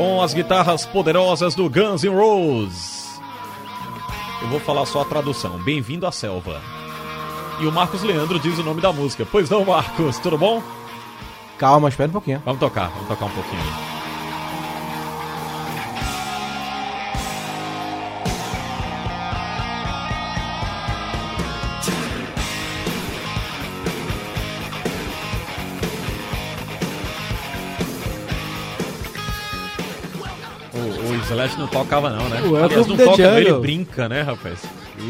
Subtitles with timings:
[0.00, 3.20] Com as guitarras poderosas do Guns N' Roses.
[4.40, 5.58] Eu vou falar só a tradução.
[5.58, 6.58] Bem-vindo à selva.
[7.60, 9.28] E o Marcos Leandro diz o nome da música.
[9.30, 10.62] Pois não, Marcos, tudo bom?
[11.58, 12.40] Calma, espera um pouquinho.
[12.46, 13.89] Vamos tocar, vamos tocar um pouquinho.
[31.30, 32.42] Slash não tocava não, né?
[32.42, 34.58] O Aliás, não toca, ele brinca, né, rapaz?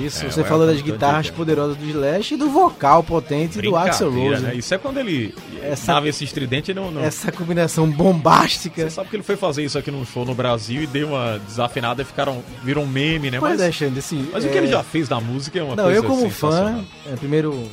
[0.04, 3.60] Isso, É, você falou das Elton John guitarras poderosas do Slash e do vocal potente
[3.60, 4.42] do Axel Rose.
[4.42, 4.54] né?
[4.54, 6.90] Isso é quando ele Essa- dava esse estridente não...
[6.90, 7.02] não...
[7.02, 8.82] Essa combinação bombástica.
[8.82, 11.38] Você sabe que ele foi fazer isso aqui num show no Brasil e deu uma
[11.40, 13.38] desafinada e ficaram, viram um meme, né?
[13.40, 15.62] Pois mas é, Xande, assim, mas o que é, ele já fez na música é
[15.62, 17.68] uma Não, coisa eu como fã, é, primeiro,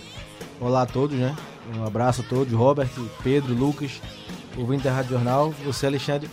[0.59, 1.35] olá a todos, né?
[1.77, 2.87] Um abraço a todos, Robert,
[3.23, 4.01] Pedro, Lucas,
[4.57, 6.29] ouvinte da Rádio Jornal, você, Alexandre.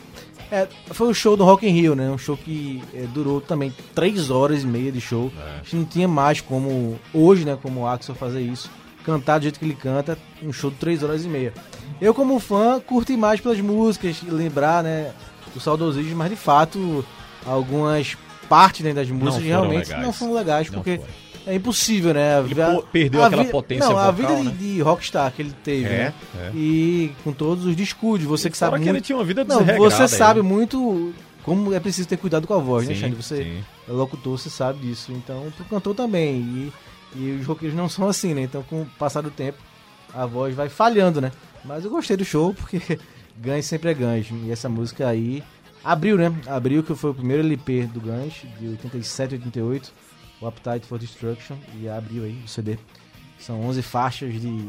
[0.51, 2.11] É, foi um show do Rock in Rio, né?
[2.11, 5.33] Um show que é, durou também três horas e meia de show.
[5.39, 5.51] É.
[5.61, 8.71] A gente não tinha mais como, hoje, né, como o Axel fazer isso.
[9.05, 11.53] Cantar do jeito que ele canta, um show de três horas e meia.
[12.01, 15.13] Eu, como fã, curto mais pelas músicas, lembrar, né,
[15.53, 17.05] do saudosismo, mas de fato,
[17.45, 18.17] algumas
[18.49, 20.03] partes né, das músicas realmente legais.
[20.05, 21.11] não foram legais, Não porque foram.
[21.47, 22.41] É impossível, né?
[22.41, 24.57] Ele pô- perdeu aquela potência Não, a vocal, vida né?
[24.59, 26.15] de, de rockstar que ele teve, É, né?
[26.37, 26.51] é.
[26.55, 29.05] E com todos os descuidos, você que Fora sabe que ele muito...
[29.05, 30.09] tinha uma vida Não, você aí.
[30.09, 31.13] sabe muito
[31.43, 33.15] como é preciso ter cuidado com a voz, né, Sim, Xande?
[33.17, 33.65] Você sim.
[33.89, 35.13] é locutor, você sabe disso.
[35.13, 36.37] Então, pro cantor também.
[36.41, 36.73] E,
[37.17, 38.41] e os roqueiros não são assim, né?
[38.43, 39.59] Então, com o passar do tempo,
[40.15, 41.31] a voz vai falhando, né?
[41.65, 42.81] Mas eu gostei do show, porque
[43.37, 44.29] Guns sempre é Guns.
[44.45, 45.43] E essa música aí
[45.85, 46.33] abriu, né?
[46.47, 49.93] Abriu, que foi o primeiro LP do Guns, de 87 88,
[50.45, 51.57] o Appetite for Destruction.
[51.81, 52.79] E abriu aí o CD.
[53.39, 54.69] São 11 faixas de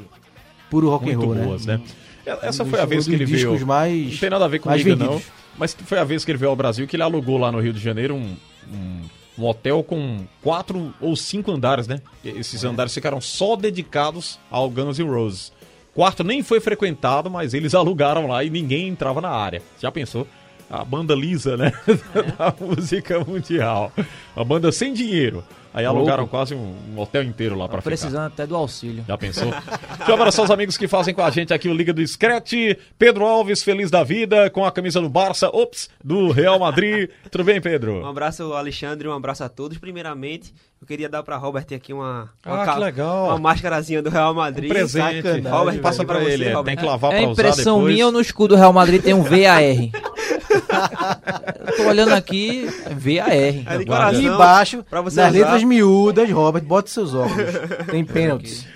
[0.69, 1.77] puro rock and Muito roll, boas, né?
[2.25, 2.37] né?
[2.41, 3.65] Essa Um foi a vez que ele veio.
[3.67, 5.21] mais Não tem nada a ver mais comigo, não.
[5.57, 7.71] Mas foi a vez que ele veio ao Brasil que ele alugou lá no Rio
[7.71, 8.35] de Janeiro um,
[8.73, 9.01] um,
[9.37, 12.01] um hotel com quatro ou cinco andares, né?
[12.23, 12.67] E Esses É.
[12.67, 15.53] andares ficaram só dedicados ao Guns N' Roses.
[15.93, 19.61] Quarto nem foi frequentado, mas eles alugaram lá e ninguém entrava na área.
[19.79, 20.27] Já pensou?
[20.69, 21.71] A banda lisa, né?
[22.37, 23.93] da música mundial.
[24.35, 25.43] Uma banda sem dinheiro.
[25.75, 27.89] Aí alugaram quase um, um hotel inteiro lá pra ficar.
[27.89, 29.03] Precisando até do auxílio.
[29.05, 29.51] Já pensou?
[29.97, 32.77] Deixa eu abraçar os amigos que fazem com a gente aqui o Liga do Screte.
[32.97, 37.09] Pedro Alves, feliz da vida, com a camisa do Barça, ops, do Real Madrid.
[37.29, 38.05] Tudo bem, Um Pedro?
[38.05, 39.77] abraço, Alexandre, um abraço a todos.
[39.77, 40.53] Primeiramente,
[40.85, 43.25] eu queria dar pra Robert aqui uma, uma, Ah, ca- que legal.
[43.29, 44.69] uma máscarazinha do Real Madrid.
[44.69, 45.15] Um presente.
[45.23, 46.65] sacanagem, Robert, Passa você, ele, é, Robert.
[46.65, 47.93] tem que lavar É pra usar impressão depois.
[47.93, 49.63] minha ou no escudo do Real Madrid tem um VAR?
[51.67, 53.31] Eu tô olhando aqui, é VAR.
[53.33, 55.39] É de coração, E embaixo, pra você nas usar.
[55.39, 57.51] letras miúdas, Robert, bote seus óculos.
[57.89, 58.67] Tem pênaltis.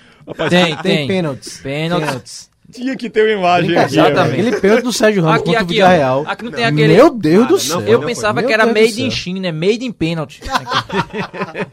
[0.50, 1.08] Tem, Tem tem.
[1.08, 1.60] pênaltis.
[1.60, 2.49] Pênaltis.
[2.72, 3.94] Tinha que ter uma imagem aqui.
[3.94, 4.40] Exatamente.
[4.42, 5.92] Aquele pênalti do Sérgio Ramos Aqui, contra o aqui, Vila ó.
[5.92, 6.24] Real.
[6.28, 7.80] Aqui não tem aquele- Meu Deus do Nada, céu.
[7.82, 9.10] não Eu não pensava que era made in.
[9.12, 10.42] China, é made in pênalti.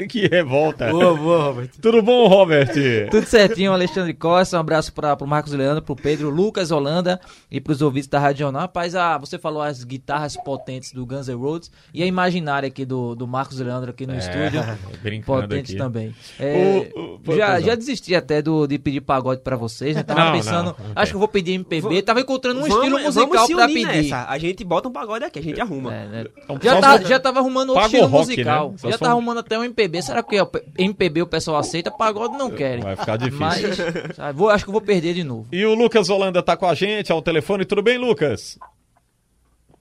[0.08, 0.90] que revolta.
[0.90, 1.68] Boa, boa, Robert.
[1.80, 2.70] Tudo bom, Robert?
[3.10, 4.56] Tudo certinho, Alexandre Costa.
[4.56, 7.20] Um abraço para pro Marcos Leandro, pro Pedro Lucas Holanda
[7.50, 8.62] e pros ouvintes da Rádio Jornal.
[8.62, 12.84] Rapaz, ah, você falou as guitarras potentes do Guns N' Roses e a imaginária aqui
[12.84, 14.62] do, do Marcos Leandro aqui no estúdio.
[15.02, 15.78] brincando Potentes aqui.
[15.78, 16.14] também.
[16.38, 17.60] É, O- o- já, não.
[17.66, 20.02] já desisti até do, de pedir pagode pra vocês, né?
[20.02, 22.02] Tava Não, pensando, não, não acho que eu vou pedir MPB.
[22.02, 24.02] Tava encontrando um Vamos- estilo musical vamos unir pedir.
[24.04, 24.28] nessa.
[24.28, 25.94] A gente bota um pagode aqui, a gente arruma.
[25.94, 26.24] É, né?
[26.44, 28.70] Então, Já, tá, já tava arrumando outro Pago estilo rock, musical.
[28.70, 28.76] né?
[28.84, 30.02] Já tá for- arrumando até um MPB.
[30.02, 31.90] Será que o MPB o pessoal aceita?
[31.90, 32.82] Pagode não querem.
[32.82, 33.38] Vai ficar difícil.
[33.38, 35.46] Mas sabe, vou, acho que eu vou perder de novo.
[35.52, 37.64] E o Lucas Holanda tá com a gente ao telefone.
[37.64, 38.58] Tudo bem, Lucas?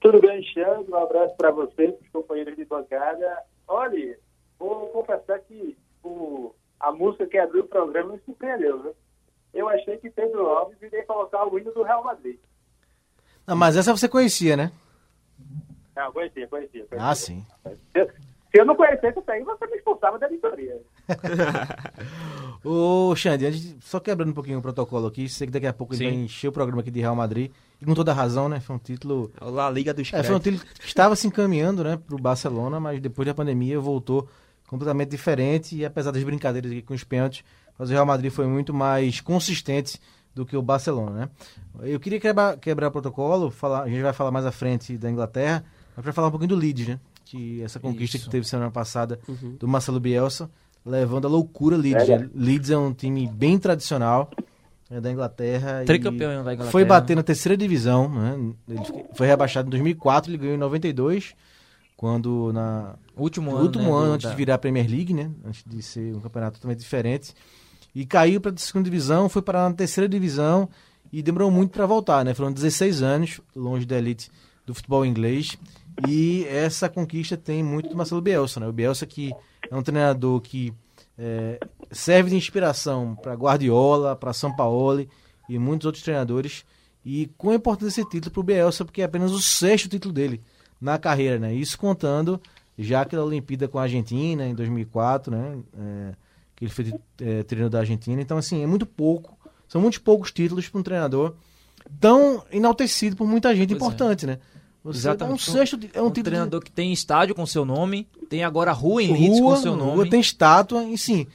[0.00, 0.86] Tudo bem, Xandro?
[0.90, 3.38] Um abraço para você, para os companheiros de bancada.
[3.66, 4.16] Olha,
[4.58, 8.94] vou confessar que o, a música que abriu o programa me surpreendeu, viu?
[9.56, 12.36] Eu achei que Pedro Alves iria colocar o hino do Real Madrid.
[13.46, 14.70] Não, mas essa você conhecia, né?
[15.94, 16.84] Ah, conhecia, conhecia.
[16.86, 17.08] conhecia.
[17.08, 17.44] Ah, sim.
[17.92, 18.06] Se,
[18.52, 20.78] eu não conhecesse isso aí, você me expulsava da editoria.
[22.64, 25.94] Ô, Xande, de- só quebrando um pouquinho o protocolo aqui, sei que daqui a pouco
[25.94, 26.10] ele Sim.
[26.10, 27.50] vai encher o programa aqui de Real Madrid.
[27.80, 28.60] E com toda razão, né?
[28.60, 29.30] Foi um título.
[29.40, 33.00] La Liga dos É, foi um título que estava se encaminhando, né, pro Barcelona, mas
[33.00, 34.28] depois da pandemia voltou
[34.66, 35.76] completamente diferente.
[35.76, 37.44] E apesar das brincadeiras aqui com os pênaltis,
[37.78, 40.00] mas o Real Madrid foi muito mais consistente
[40.34, 41.28] do que o Barcelona, né?
[41.82, 45.64] Eu queria quebrar, quebrar protocolo, falar, a gente vai falar mais à frente da Inglaterra,
[45.96, 47.00] mas para falar um pouquinho do Leeds, né?
[47.24, 48.26] Que essa conquista Isso.
[48.26, 49.56] que teve semana passada Uhum.
[49.58, 50.50] do Marcelo Bielsa,
[50.84, 52.06] levando a loucura Leeds.
[52.08, 52.30] né?
[52.34, 54.30] Leeds é um time bem tradicional
[54.90, 55.82] é, da Inglaterra.
[55.84, 56.70] Tricampeão da Inglaterra.
[56.70, 58.54] Foi bater na terceira divisão, né?
[58.68, 58.80] Ele
[59.14, 61.34] foi rebaixado em 2004, ele ganhou em 92,
[61.96, 63.66] quando na Último no ano.
[63.66, 65.30] último né, ano antes da- de virar a Premier League, né?
[65.44, 67.34] Antes de ser um campeonato totalmente diferente.
[67.96, 70.68] E caiu para a segunda divisão, foi parar na terceira divisão
[71.10, 72.34] e demorou muito para voltar, né?
[72.34, 74.30] Foram 16 anos longe da elite
[74.66, 75.56] do futebol inglês.
[76.06, 78.68] E essa conquista tem muito do Marcelo Bielsa, né?
[78.68, 79.32] O Bielsa que
[79.70, 80.74] é um treinador que
[81.16, 81.58] é,
[81.90, 85.08] serve de inspiração para Guardiola, para São Paulo
[85.48, 86.66] e muitos outros treinadores.
[87.02, 90.12] E com a importância desse título para o Bielsa, porque é apenas o sexto título
[90.12, 90.42] dele
[90.78, 91.54] na carreira, né?
[91.54, 92.38] Isso contando
[92.78, 95.58] já aquela Olimpíada com a Argentina em 2004, né?
[95.78, 96.25] É,
[96.56, 98.20] que ele foi é, treinador da Argentina.
[98.20, 99.36] Então, assim, é muito pouco.
[99.68, 101.34] São muitos poucos títulos para um treinador
[102.00, 103.84] tão enaltecido por muita gente Pois é.
[103.84, 104.38] importante, né?
[104.82, 105.28] Você Exatamente.
[105.28, 108.44] dá um sexto, é um, um título treinador que tem estádio com seu nome, tem
[108.44, 109.96] agora rua em Leeds rua, com seu nome.
[109.96, 111.26] rua tem estátua, e sim,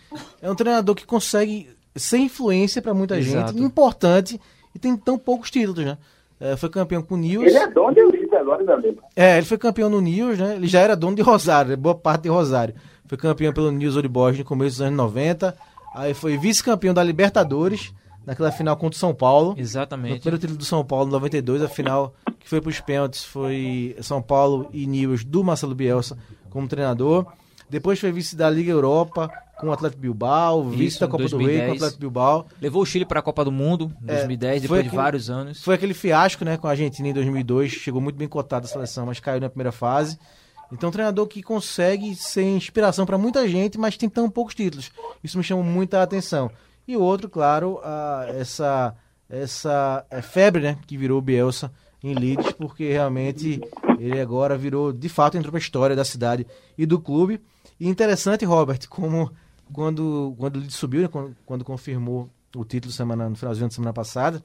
[0.41, 3.51] é um treinador que consegue ser influência para muita Exato.
[3.51, 4.39] gente, importante,
[4.73, 5.97] e tem tão poucos títulos, né?
[6.39, 7.45] É, foi campeão com o News.
[7.45, 9.01] Ele é dono de Leeds agora, meu amigo.
[9.15, 10.55] É, ele foi campeão no News, né?
[10.55, 11.75] Ele já era dono de Rosário, né?
[11.75, 12.73] boa parte de Rosário.
[13.11, 15.53] Foi campeão pelo News Old Boys no começo dos anos 90.
[15.93, 17.93] Aí foi vice-campeão da Libertadores,
[18.25, 19.53] naquela final contra o São Paulo.
[19.53, 20.21] No Exatamente.
[20.21, 23.97] primeiro título do São Paulo, em 92, a final que foi para os pênaltis foi
[24.01, 26.17] São Paulo e News do Marcelo Bielsa
[26.49, 27.25] como treinador.
[27.69, 29.29] Depois foi vice da Liga Europa
[29.59, 31.75] com o Atlético Bilbao, vice Isso, da Copa do Rei com o 2010.
[31.75, 32.47] Atlético Bilbao.
[32.61, 35.01] Levou o Chile para a Copa do Mundo em É, 2010, foi depois de aquele-
[35.03, 35.61] vários anos.
[35.61, 39.05] Foi aquele fiasco, né, com a Argentina em 2002, chegou muito bem cotado a seleção,
[39.05, 40.17] mas caiu na primeira fase.
[40.71, 44.91] Então, um treinador que consegue ser inspiração para muita gente, mas tem tão poucos títulos.
[45.23, 46.49] Isso me chama muita atenção.
[46.87, 48.95] E o outro, claro, a- essa
[49.29, 51.71] essa é, febre, né, que virou Bielsa
[52.03, 53.61] em Leeds, porque realmente
[53.97, 56.45] ele agora virou, de fato, entrou para a história da cidade
[56.77, 57.39] e do clube.
[57.79, 59.31] E interessante, Robert, como
[59.71, 63.93] quando quando ele subiu, né, quando, quando confirmou o título semana no finalzinho da semana
[63.93, 64.43] passada,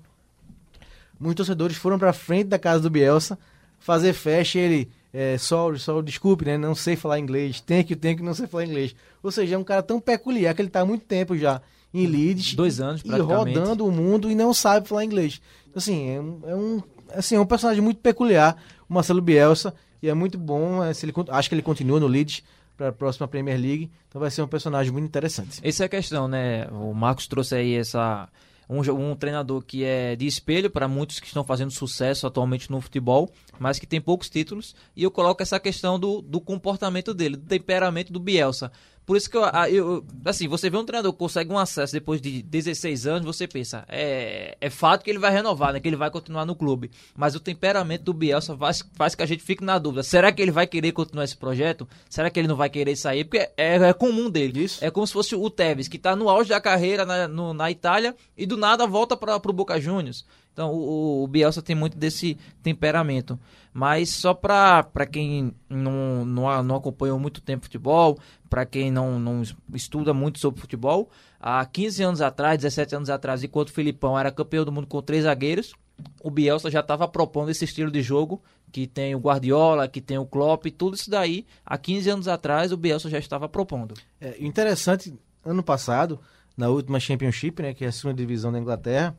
[1.18, 3.36] muitos torcedores foram pra frente da casa do Bielsa
[3.80, 7.96] fazer festa e ele, é, sorry, sorry, desculpe, né, não sei falar inglês, tem que,
[7.96, 8.94] tem que não sei falar inglês.
[9.22, 11.62] Ou seja, é um cara tão peculiar que ele tá há muito tempo já
[11.94, 12.54] em Leeds.
[12.54, 15.40] Dois anos, E rodando o mundo e não sabe falar inglês.
[15.74, 16.82] Assim, é um, é um,
[17.14, 19.72] assim, é um personagem muito peculiar, o Marcelo Bielsa,
[20.02, 22.42] e é muito bom, é, se ele, acho que ele continua no Leeds
[22.76, 25.60] para a próxima Premier League, então vai ser um personagem muito interessante.
[25.62, 26.66] Essa é a questão, né?
[26.70, 28.28] O Marcos trouxe aí essa
[28.68, 32.80] um, um treinador que é de espelho para muitos que estão fazendo sucesso atualmente no
[32.80, 34.74] futebol, mas que tem poucos títulos.
[34.94, 38.72] E eu coloco essa questão do, do comportamento dele, do temperamento do Bielsa.
[39.06, 42.20] Por isso que eu, eu- assim, você vê um treinador que consegue um acesso depois
[42.20, 45.78] de 16 anos, você pensa, é, é fato que ele vai renovar, né?
[45.78, 46.90] Que ele vai continuar no clube.
[47.14, 50.02] Mas o temperamento do Bielsa faz, faz que a gente fique na dúvida.
[50.02, 51.88] Será que ele vai querer continuar esse projeto?
[52.10, 53.22] Será que ele não vai querer sair?
[53.24, 54.64] Porque é, é comum dele.
[54.64, 54.84] Isso.
[54.84, 57.70] É como se fosse o Tevez, que está no auge da carreira na, no- na
[57.70, 60.24] Itália e do nada volta para o Boca Juniors.
[60.56, 63.38] Então o, o Bielsa tem muito desse temperamento.
[63.74, 68.18] Mas só para quem não, não, não acompanhou muito tempo futebol,
[68.48, 69.42] para quem não, não
[69.74, 74.32] estuda muito sobre futebol, há 15 anos atrás, 17 anos atrás, enquanto o Filipão era
[74.32, 75.74] campeão do mundo com três zagueiros,
[76.22, 80.16] o Bielsa já estava propondo esse estilo de jogo, que tem o Guardiola, que tem
[80.16, 83.94] o Klopp, tudo isso daí, há 15 anos atrás, o Bielsa já estava propondo.
[84.18, 85.12] É, interessante,
[85.44, 86.18] ano passado,
[86.56, 89.14] na última Championship, né, que é a segunda divisão da Inglaterra,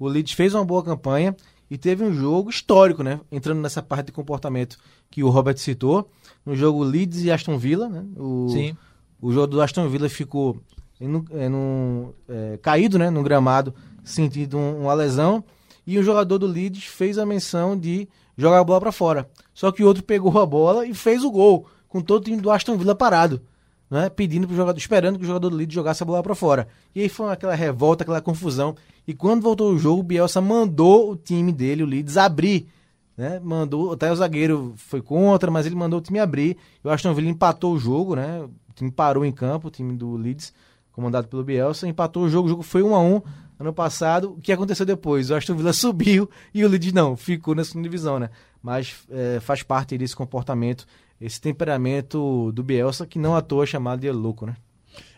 [0.00, 1.36] o Leeds fez uma boa campanha
[1.70, 4.76] e teve um jogo histórico, né, entrando nessa parte de comportamento
[5.08, 6.10] que o Robert citou,
[6.44, 8.76] no jogo Leeds e Aston Villa, né, o, Sim.
[9.20, 10.58] o jogo do Aston Villa ficou
[11.00, 15.44] um- é, num, é, caído, né, no gramado, sentindo um- uma lesão,
[15.86, 19.28] e o jogador do Leeds fez a menção de jogar a bola para fora.
[19.54, 22.40] Só que o outro pegou a bola e fez o gol, com todo o time
[22.40, 23.40] do Aston Villa parado
[23.90, 26.68] né, pedindo pro jogador, esperando que o jogador do Leeds jogasse a bola para fora.
[26.94, 28.76] E aí foi aquela revolta, aquela confusão.
[29.06, 32.68] E quando voltou o jogo, o Bielsa mandou o time dele, o Leeds, abrir.
[33.16, 36.56] Né, mandou, até o zagueiro foi contra, mas ele mandou o time abrir.
[36.82, 38.40] E o Aston Villa empatou o jogo, né?
[38.40, 40.54] O time parou em campo, o time do Leeds,
[40.92, 43.22] comandado pelo Bielsa, empatou o jogo, o jogo foi 1 a 1
[43.58, 44.32] ano passado.
[44.38, 45.30] O que aconteceu depois?
[45.30, 48.30] O Aston Villa subiu e o Leeds não, ficou na segunda divisão, né?
[48.62, 50.86] Mas é, faz parte desse comportamento,
[51.20, 54.56] esse temperamento do Bielsa, que não à toa é chamado de louco, né?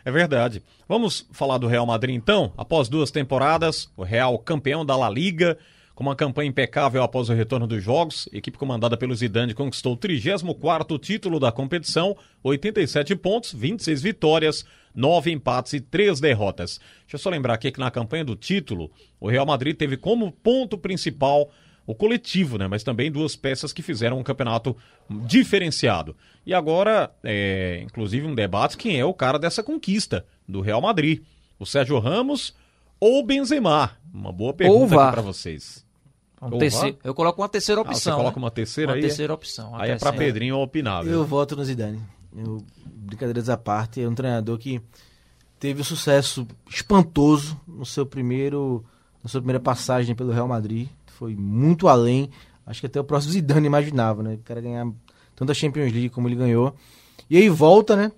[0.05, 0.63] É verdade.
[0.89, 2.53] Vamos falar do Real Madrid então?
[2.57, 5.57] Após duas temporadas, o Real campeão da La Liga,
[5.95, 9.93] Com uma campanha impecável após o retorno dos jogos, a equipe comandada pelo Zidane conquistou
[9.93, 16.81] o 34º título da competição, 87 pontos, 26 vitórias, 9 empates e 3 derrotas.
[17.03, 18.91] Deixa eu só lembrar aqui que na campanha do título,
[19.21, 21.51] o Real Madrid teve como ponto principal
[21.87, 22.67] o coletivo, né?
[22.69, 24.77] Mas também duas peças que fizeram um campeonato
[25.27, 26.15] diferenciado.
[26.45, 31.23] E agora, é, inclusive, um debate: quem é o cara dessa conquista do Real Madrid?
[31.59, 32.55] O Sérgio Ramos
[33.01, 33.93] ou o Benzema?
[34.13, 35.85] Uma boa pergunta pra vocês.
[36.41, 38.13] Um terceiro- eu coloco uma terceira Ah, opção.
[38.15, 38.45] você coloca né?
[38.45, 39.01] uma terceira Uma aí?
[39.03, 39.77] terceira opção.
[39.77, 40.27] Aí é pra Pedro.
[40.27, 41.13] Pedrinho opinar, viu?
[41.13, 42.01] Eu voto no Zidane.
[42.37, 44.81] Eu, brincadeiras à parte, é um treinador que
[45.61, 48.85] teve um sucesso espantoso no seu primeiro,
[49.23, 50.89] na sua primeira passagem pelo Real Madrid.
[51.23, 52.31] Foi muito além.
[52.67, 54.35] Acho que até o próximo Zidane imaginava, né?
[54.35, 54.91] O cara ganhar
[55.37, 56.75] tanto a Champions League como ele ganhou.
[57.31, 58.11] E aí volta, né?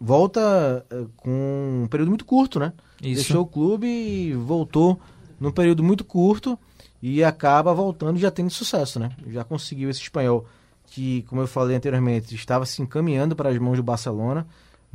[0.00, 2.72] Volta eh, com um período muito curto, né?
[3.02, 3.16] Isso.
[3.16, 5.00] Deixou o clube e voltou
[5.40, 6.56] num período muito curto
[7.02, 9.10] e acaba voltando e já tendo sucesso, né?
[9.26, 10.46] Já conseguiu esse espanhol
[10.86, 14.46] que, como eu falei anteriormente, estava se encaminhando para as mãos do Barcelona,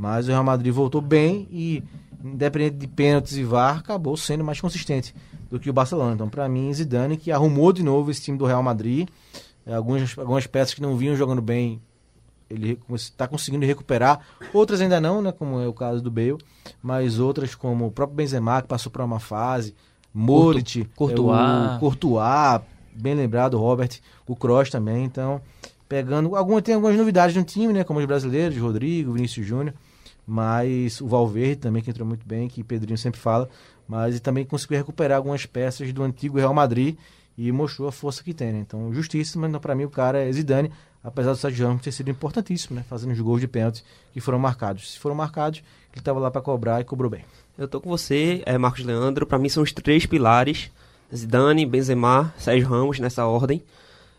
[0.01, 1.83] mas o Real Madrid voltou bem e,
[2.23, 5.13] independente de pênaltis e VAR, acabou sendo mais consistente
[5.47, 6.15] do que o Barcelona.
[6.15, 9.07] Então, para mim, Zidane, que arrumou de novo esse time do Real Madrid,
[9.63, 11.79] eh, algumas, algumas peças que não vinham jogando bem,
[12.49, 14.21] ele está conseguindo recuperar.
[14.51, 15.31] Outras ainda não, né?
[15.31, 16.39] Como é o caso do Bale,
[16.81, 19.75] mas outras como o próprio Benzema, que passou por uma fase,
[20.11, 21.75] Modric, Courtois.
[21.75, 22.61] é, Courtois,
[22.95, 25.05] bem lembrado, Robert, o Kroos também.
[25.05, 25.39] Então,
[25.87, 26.35] pegando.
[26.35, 27.83] Alguma, tem algumas novidades no time, né?
[27.83, 29.75] Como os brasileiros, Rodrigo, Vinícius Júnior,
[30.25, 33.49] mas o Valverde também, que entrou muito bem, que Pedrinho sempre fala,
[33.87, 36.97] mas ele também conseguiu recuperar algumas peças do antigo Real Madrid
[37.37, 38.59] e mostrou a força que tem, né?
[38.59, 40.71] Então, justíssimo, mas para mim o cara é Zidane,
[41.03, 42.85] apesar do Sérgio Ramos ter sido importantíssimo, né?
[42.87, 44.93] Fazendo os gols de pênalti que foram marcados.
[44.93, 45.59] Se foram marcados,
[45.91, 47.25] ele estava lá para cobrar e cobrou bem.
[47.57, 49.25] Eu tô com você, é, Marcos Leandro.
[49.25, 50.71] Pra mim são os três pilares:
[51.13, 53.61] Zidane, Benzema, Sérgio Ramos nessa ordem.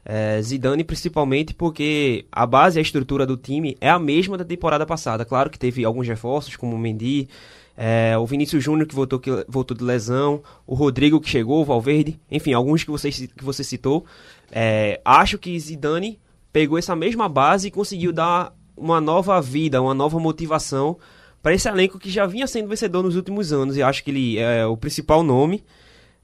[0.05, 4.45] É, Zidane principalmente porque a base e a estrutura do time é a mesma da
[4.45, 5.25] temporada passada.
[5.25, 7.29] Claro que teve alguns reforços, como o Mendy,
[7.77, 11.65] é, o Vinícius Júnior que voltou, que voltou de lesão, o Rodrigo que chegou, o
[11.65, 14.05] Valverde, enfim, alguns que você, que você citou.
[14.51, 16.19] É, acho que Zidane
[16.53, 20.99] pegou essa mesma base e conseguiu dar uma nova vida, uma nova motivação
[21.43, 24.39] para esse elenco que já vinha sendo vencedor nos últimos anos e acho que ele
[24.39, 25.65] é o principal nome.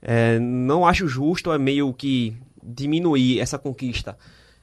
[0.00, 2.36] É, não acho justo, é meio que
[2.68, 4.16] diminuir essa conquista,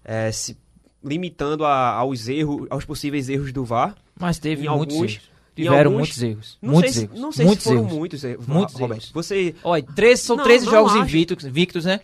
[0.03, 0.57] é, se
[1.03, 3.95] limitando a- aos erros, aos possíveis erros do VAR.
[4.19, 5.35] Mas teve muitos alguns- erros.
[5.55, 6.57] Tiveram alguns- muitos erros.
[6.61, 7.19] Não muitos sei, se- erros.
[7.21, 7.97] não sei muitos se foram erros.
[7.97, 9.01] muitos erros, Muitos Roberto.
[9.03, 9.11] erros.
[9.13, 11.01] Você Olha, três, são Não, 13 não jogos acho.
[11.45, 12.01] invictos, né?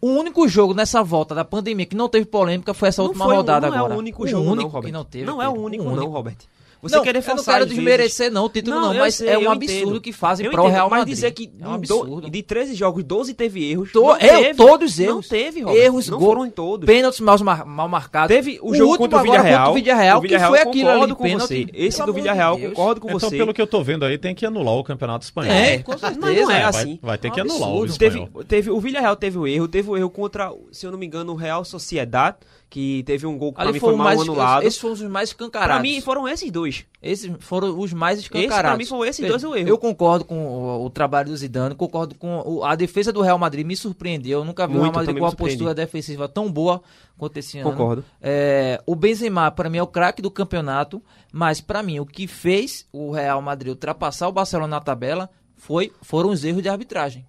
[0.00, 3.24] O único jogo nessa volta da pandemia que não teve polêmica foi essa não última
[3.26, 3.92] foi, rodada não agora.
[3.94, 4.86] é o único o jogo único não, Robert.
[4.86, 5.24] que não teve.
[5.24, 6.00] não é o único único.
[6.00, 6.36] não, Robert.
[6.84, 9.14] Você não, querer eu não forçar quero vezes- desmerecer não o título não, eu mas
[9.16, 10.00] sei, é um eu absurdo entendo.
[10.00, 11.14] que fazem Eu pro entendo, Real mas Madrid.
[11.14, 12.30] dizer que é um do- absurdo.
[12.30, 13.90] de 13 jogos, 12 teve erros.
[13.92, 14.54] To- não eu, teve.
[14.54, 15.14] todos erros.
[15.14, 15.82] Não teve, Robert.
[15.82, 16.86] Erros, não foram em todos.
[16.86, 18.28] Pênaltis mal, mal marcados.
[18.34, 19.58] Teve o jogo o agora Villarreal.
[19.66, 21.64] contra o Villarreal, o Villarreal que foi aquilo ali, com pênalti.
[21.64, 21.66] você.
[21.74, 23.36] Esse do Villarreal, concordo com Então, você.
[23.36, 25.52] pelo que eu tô vendo aí, tem que anular o Campeonato Espanhol.
[25.52, 26.18] É, com certeza.
[26.20, 26.98] Mas não é assim.
[27.02, 27.84] Vai, ter que É um anular o.
[27.86, 28.28] Espanhol.
[28.46, 31.32] Teve, o Villarreal teve o erro, teve o erro contra, se eu não me engano,
[31.32, 32.34] o Real Sociedad,
[32.74, 34.64] que teve um gol que pra mim foi o mal mais, anulado.
[34.66, 35.74] esses foram os mais escancarados.
[35.76, 36.84] Pra mim foram esses dois.
[37.00, 38.68] Esses foram os mais Esse, escancarados.
[38.70, 39.68] pra mim, foi esses dois o erro.
[39.68, 43.38] Eu concordo com o, o trabalho do Zidane, concordo com o- a defesa do Real
[43.38, 44.40] Madrid, me surpreendeu.
[44.40, 46.82] Eu nunca vi o Real Madrid com uma postura defensiva tão boa
[47.16, 47.70] quanto esse ano.
[47.70, 48.04] Concordo.
[48.20, 51.00] É, o Benzema, para mim, é o craque do campeonato,
[51.32, 55.92] mas para mim, o que fez o Real Madrid ultrapassar o Barcelona na tabela foi,
[56.02, 57.24] foram os erros de arbitragem.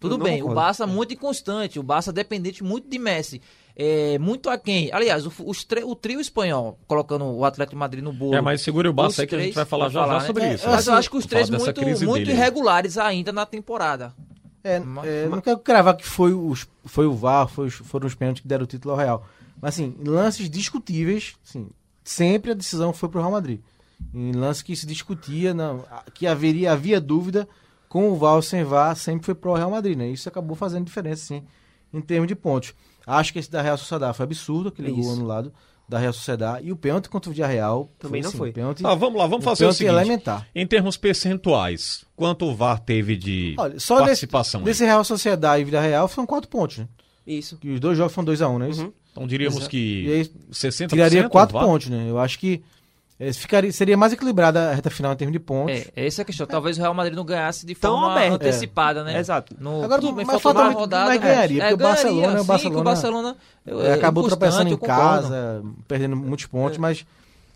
[0.00, 0.54] Tudo bem, o concordo.
[0.62, 3.40] Barça muito inconstante, o Barça dependente muito de Messi.
[3.82, 4.90] É, muito aquém.
[4.92, 8.34] Aliás, o, os o trio espanhol, colocando o Atlético de Madrid no bolo.
[8.34, 10.26] É, mas segure o Barça aí que a gente vai falar já, já falar, né?
[10.26, 10.68] sobre É, isso.
[10.68, 10.98] Mas eu né?
[10.98, 14.14] acho que os três muito, muito dele irregulares ainda na temporada.
[14.62, 18.06] É, Mas- é, não quero cravar que foi, os, foi o VAR, foi os- foram
[18.06, 19.26] os pênaltis que deram o título ao Real.
[19.62, 21.66] Mas, assim, em lances discutíveis, assim,
[22.04, 23.60] sempre a decisão foi pro Real Madrid.
[24.12, 27.48] Em lances que se discutia, não, que haveria, havia dúvida,
[27.88, 30.06] com o VAR ou sem VAR, sempre foi pro Real Madrid, né?
[30.08, 31.42] Isso acabou fazendo diferença, sim,
[31.94, 32.74] em termos de pontos.
[33.06, 35.12] Acho que esse da Real Sociedade foi absurdo, aquele gol Isso.
[35.12, 35.52] anulado
[35.88, 36.66] da Real Sociedade.
[36.68, 38.52] E o pênalti contra o Villarreal Também não assim, foi.
[38.52, 39.94] Pênalti, Ah, vamos lá, vamos um fazer o pênalti seguinte.
[39.96, 40.46] elementar.
[40.54, 44.60] Em termos percentuais, quanto o VAR teve de Olha, só desse, participação?
[44.60, 44.64] aí?
[44.66, 46.88] desse Real Sociedade e Villarreal são quatro pontos, né?
[47.26, 47.56] Isso.
[47.58, 48.82] Que os dois jogos foram 2x1, não é isso?
[48.84, 48.92] Uhum.
[49.12, 49.70] Então diríamos Exato.
[49.70, 52.06] que E aí, 60% tiraria quatro pontos, né?
[52.08, 52.62] Eu acho que
[53.34, 55.74] ficaria, seria mais equilibrada a reta final em termos de pontos.
[55.94, 56.46] É, essa é a questão.
[56.46, 58.34] Talvez o Real Madrid não ganhasse de Tão forma aberto.
[58.34, 59.18] antecipada, né?
[59.18, 59.54] Exato.
[59.60, 61.10] No, Agora, tudo bem, mas faltou uma rodada.
[61.10, 63.36] mas ganharia, porque o Barcelona é o sim, Barcelona- que o Barcelona
[63.66, 67.04] É, é acabou tropeçando em casa, perdendo muitos pontos, mas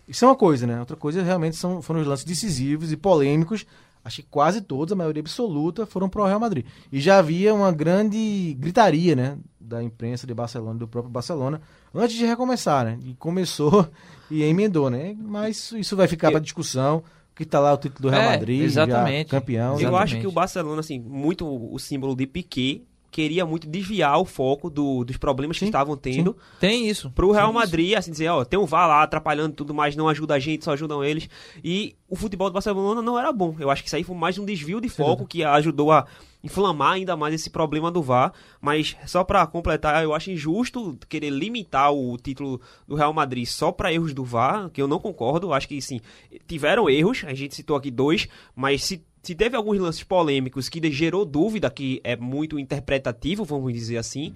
[0.06, 0.78] isso é uma coisa, né?
[0.80, 3.64] Outra coisa realmente são, foram os lances decisivos e polêmicos,
[4.04, 6.66] acho que quase todos, a maioria absoluta, foram pro Real Madrid.
[6.92, 11.60] E já havia uma grande gritaria, né, da imprensa de Barcelona, do próprio Barcelona,
[11.94, 12.98] antes de recomeçar, né?
[13.04, 13.88] E começou
[14.30, 15.16] e emendou, né?
[15.18, 17.02] Mas isso vai ficar para discussão,
[17.34, 19.30] que tá lá o título do Real É, Madrid, exatamente.
[19.30, 19.72] já campeão.
[19.74, 20.02] Eu Exatamente.
[20.02, 24.68] acho que o Barcelona, assim, muito o símbolo de Piquet, queria muito desviar o foco
[24.68, 27.10] do- dos problemas que Sim, estavam tendo Tem isso.
[27.12, 27.64] pro Real Tem isso.
[27.66, 30.64] Madrid, assim, dizer, ó, tem um VAR lá atrapalhando tudo mais, não ajuda a gente,
[30.64, 31.28] só ajudam eles.
[31.62, 33.54] E o futebol do Barcelona não era bom.
[33.60, 36.06] Eu acho que isso aí foi mais um desvio de foco que ajudou a
[36.44, 38.32] inflamar ainda mais esse problema do VAR.
[38.60, 43.72] Mas só pra completar, eu acho injusto querer limitar o título do Real Madrid só
[43.72, 45.52] pra erros do VAR, que eu não concordo.
[45.52, 46.00] Acho que sim,
[46.46, 50.90] tiveram erros, a gente citou aqui dois, mas se se teve alguns lances polêmicos que
[50.90, 54.34] gerou dúvida, que é muito interpretativo, vamos dizer assim,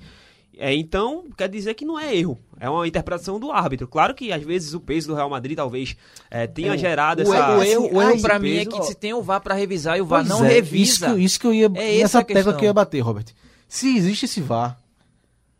[0.58, 3.86] é, então quer dizer que não é erro, é uma interpretação do árbitro.
[3.88, 5.96] Claro que às vezes o peso do Real Madrid talvez
[6.30, 7.36] é, tenha É, gerado O, essa.
[7.36, 8.82] erro- o erro, o erro pra mim é que ó.
[8.82, 11.06] se tem o VAR pra revisar e o VAR Pois não é, revisa.
[11.06, 11.70] Isso que, isso que eu ia.
[11.76, 13.26] É essa tecla que eu ia bater, Robert.
[13.68, 14.78] Se existe esse VAR,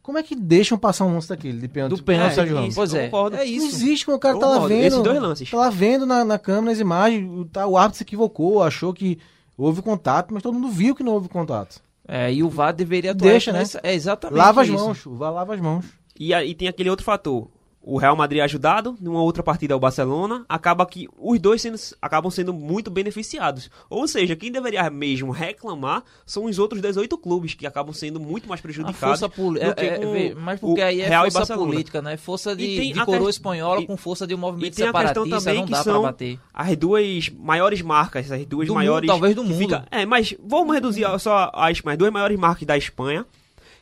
[0.02, 1.96] como é que deixam passar um lance daquele de pênalti?
[1.96, 2.74] Do pênalti, pro Sérgio Ramos?
[2.74, 3.36] Pois é, concordo.
[3.36, 3.66] é Não isso.
[3.66, 4.84] existe, quando o cara tá lá vendo.
[4.86, 5.50] esses dois lances.
[5.50, 8.94] Tá lá vendo na, na câmera, nas imagens, o, tá, o árbitro se equivocou, achou
[8.94, 9.18] que
[9.56, 11.80] houve contato, mas todo mundo viu que não houve contato.
[12.10, 13.58] É, e o VAR deveria atuar Deixa, né?
[13.58, 14.76] nessa- É exatamente Lava as isso.
[14.78, 15.84] mãos, o VAR lava as mãos.
[16.18, 17.48] E aí tem aquele outro fator.
[17.80, 22.30] O Real Madrid ajudado, numa outra partida o Barcelona, acaba que os dois sendo- acabam
[22.30, 23.70] sendo muito beneficiados.
[23.88, 28.48] Ou seja, quem deveria mesmo reclamar são os outros 18 clubes, que acabam sendo muito
[28.48, 28.98] mais A prejudicados.
[29.00, 29.70] força política.
[29.70, 29.90] do que
[30.34, 32.16] com mas porque aí é Real e força política, né?
[32.16, 34.86] Força de, E de a coroa espanhola e- com força de um E movimento tem
[34.86, 36.38] a questão separatista, também não que dá bater.
[36.52, 39.06] as duas maiores marcas, as duas Do maiores.
[39.08, 39.58] mundo, talvez do mundo.
[39.58, 43.24] fica- é, mas vamos reduzir só as, as duas maiores marcas da Espanha,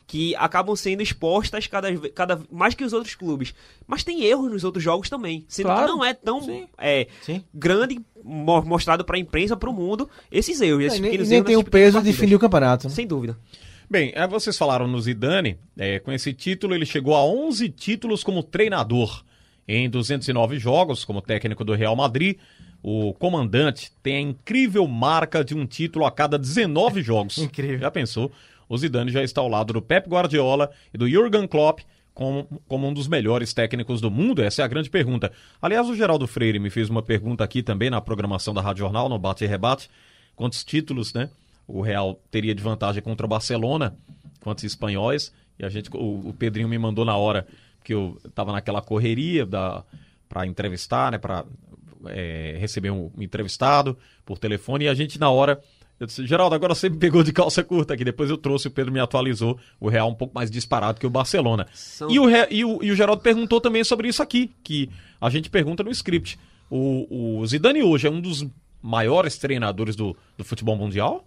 [0.07, 3.53] que acabam sendo expostas cada, cada mais que os outros clubes.
[3.85, 5.43] Mas tem erros nos outros jogos também.
[5.49, 5.85] Sendo Claro.
[5.85, 6.65] que não é tão Sim.
[6.77, 7.43] é, Sim.
[7.53, 10.81] grande mo- mostrado pra imprensa, pro mundo, esses erros.
[10.85, 12.87] Esses E nem, pequenos nem erros tem o pequenas peso de definir o campeonato.
[12.87, 12.93] né?
[12.93, 13.37] Sem dúvida.
[13.89, 18.23] Bem, é, vocês falaram no Zidane, é, com esse título ele chegou a 11 títulos
[18.23, 19.23] como treinador.
[19.67, 22.37] Em 209 jogos como técnico do Real Madrid,
[22.81, 27.37] o comandante tem a incrível marca de um título a cada 19 jogos.
[27.37, 27.77] Incrível.
[27.79, 28.31] Já pensou?
[28.69, 31.79] O Zidane já está ao lado do Pep Guardiola e do Jurgen Klopp
[32.17, 34.41] como, como um dos melhores técnicos do mundo?
[34.41, 35.31] Essa é a grande pergunta.
[35.61, 39.07] Aliás, o Geraldo Freire me fez uma pergunta aqui também na programação da Rádio Jornal,
[39.07, 39.87] no Bate e Rebate.
[40.35, 41.29] Quantos títulos, né?
[41.67, 43.95] O Real teria de vantagem contra o Barcelona,
[44.41, 45.31] quantos espanhóis?
[45.59, 47.45] E a gente, o, o Pedrinho me mandou na hora
[47.83, 49.83] que eu estava naquela correria da
[50.27, 51.19] para entrevistar, né?
[51.19, 51.45] Para
[52.59, 55.59] receber um entrevistado por telefone e a gente na hora
[55.99, 58.03] eu disse, Geraldo, agora você me pegou de calça curta aqui.
[58.03, 59.57] Depois eu trouxe, o Pedro me atualizou.
[59.79, 61.67] O Real um pouco mais disparado que o Barcelona.
[61.73, 64.89] São- E, o Re- e, o, e o Geraldo perguntou também sobre isso aqui, que
[65.19, 66.37] a gente pergunta no script.
[66.69, 68.45] O, o Zidane hoje é um dos
[68.81, 71.25] maiores treinadores do, do futebol mundial?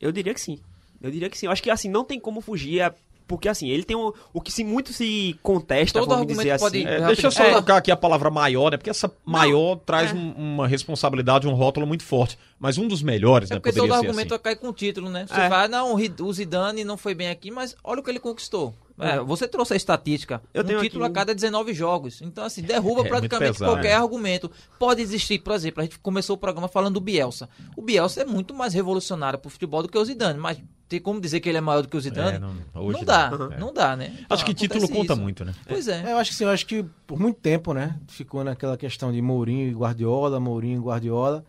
[0.00, 0.58] Eu diria que sim.
[1.00, 1.46] Eu diria que sim.
[1.46, 2.80] Eu acho que assim, não tem como fugir.
[2.80, 2.92] É
[3.26, 6.58] porque assim, ele tem um, o que se muito se contesta, Todo vamos argumento dizer
[6.58, 6.88] pode- assim.
[7.04, 7.50] É, deixa eu só É.
[7.50, 8.76] colocar aqui a palavra maior, né?
[8.76, 12.36] Porque essa maior traz um- uma responsabilidade, um rótulo muito forte.
[12.60, 13.60] Mas um dos melhores, É né?
[13.60, 14.42] porque todo ser argumento assim.
[14.42, 15.26] cai com o título, né?
[15.26, 15.48] Você É.
[15.48, 18.74] fala, não, o Zidane não foi bem aqui, mas olha o que ele conquistou.
[18.98, 20.42] É, você trouxe a estatística.
[20.52, 22.20] Eu um tenho título aqui a cada 19 jogos.
[22.20, 23.94] Então, assim, derruba É, praticamente pesado, qualquer né?
[23.94, 24.50] argumento.
[24.78, 27.48] Pode existir, por exemplo, a gente começou o programa falando do Bielsa.
[27.74, 31.18] O Bielsa é muito mais revolucionário pro futebol do que o Zidane, mas tem como
[31.18, 32.36] dizer que ele é maior do que o Zidane?
[32.36, 33.48] É, não- não, dá, não.
[33.58, 34.10] não dá, né?
[34.12, 35.22] Então, Acho que título acontece conta isso.
[35.22, 35.54] muito, né?
[35.66, 36.02] Pois é.
[36.06, 37.98] É, Eu acho que sim, eu acho que por muito tempo, né?
[38.06, 41.42] Ficou naquela questão de Mourinho e Guardiola, Mourinho e Guardiola.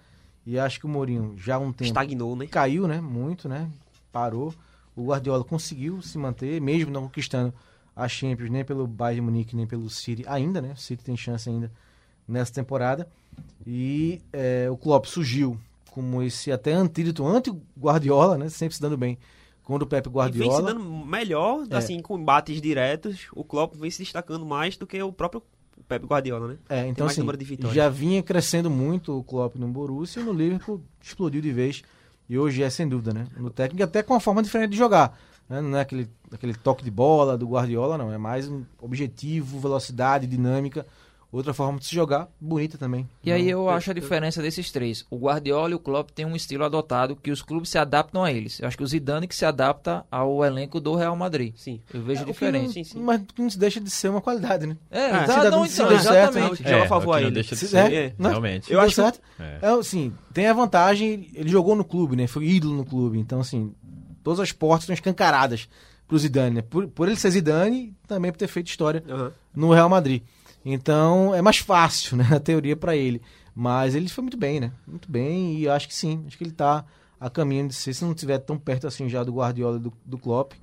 [0.46, 2.48] E acho que o Mourinho já há um tempo Estagnou, né?
[2.48, 3.00] caiu, né?
[3.00, 3.70] Muito, né?
[4.12, 4.54] Parou.
[4.96, 7.54] O Guardiola conseguiu se manter, mesmo não conquistando
[7.96, 10.74] a Champions nem pelo Bayern Munique nem pelo City ainda, né?
[10.74, 11.72] O City tem chance ainda
[12.28, 13.08] nessa temporada.
[13.66, 15.58] E é, o Klopp surgiu
[15.92, 18.50] como esse até antídoto anti-Guardiola, né?
[18.50, 19.18] Sempre se dando bem
[19.64, 20.74] contra o Pepe E vem se Guardiola.
[20.74, 21.76] dando melhor, É.
[21.78, 23.28] assim, com embates diretos.
[23.34, 25.42] O Klopp vem se destacando mais do que o próprio
[25.92, 26.58] Pep Guardiola, né?
[26.70, 27.22] É, então assim,
[27.74, 31.84] já vinha crescendo muito o Klopp no Borussia e no Liverpool explodiu de vez.
[32.30, 33.28] E hoje é sem dúvida, né?
[33.38, 35.20] No técnico, até com uma forma diferente de jogar.
[35.50, 35.60] né?
[35.60, 38.12] Não é aquele, aquele toque de bola do Guardiola, não.
[38.12, 40.86] É mais um objetivo, velocidade, dinâmica.
[41.32, 43.08] Outra forma de se jogar, bonita também.
[43.24, 45.06] E aí eu Não, acho a diferença desses três.
[45.10, 48.30] O Guardiola e o Klopp têm um estilo adotado que os clubes se adaptam a
[48.34, 48.60] eles.
[48.60, 51.54] Eu acho que o Zidane que se adapta ao elenco do Real Madrid.
[51.56, 51.80] Sim.
[51.94, 53.00] Eu vejo É, não- sim, sim.
[53.00, 54.76] Mas não se deixa de ser uma qualidade, né?
[54.91, 56.63] É, Ah, exa- se dá- não, se então, deu exatamente.
[56.63, 56.70] né?
[56.70, 57.34] joga a favor a não ele.
[57.36, 58.30] deixa de Se- ser, é, né?
[58.30, 58.74] realmente.
[58.74, 59.22] Eu acho certo.
[59.39, 59.60] É.
[59.62, 62.28] É, assim, tem a vantagem, ele jogou no clube, né?
[62.28, 63.17] Foi ídolo no clube.
[63.17, 63.74] Então, assim,
[64.22, 65.70] todas as portas estão escancaradas
[66.10, 66.62] pro Zidane, né?
[66.62, 69.32] Por, por ele ser Zidane, também por ter feito história Aham.
[69.56, 70.22] no Real Madrid.
[70.63, 73.21] Então, é mais fácil, né, na teoria para ele.
[73.54, 74.71] Mas ele foi muito bem, né?
[74.88, 76.24] Muito bem, e acho que sim.
[76.26, 76.86] Acho que ele tá
[77.19, 80.17] a caminho de ser, se não estiver tão perto assim já do Guardiola do, do
[80.17, 80.54] Klopp,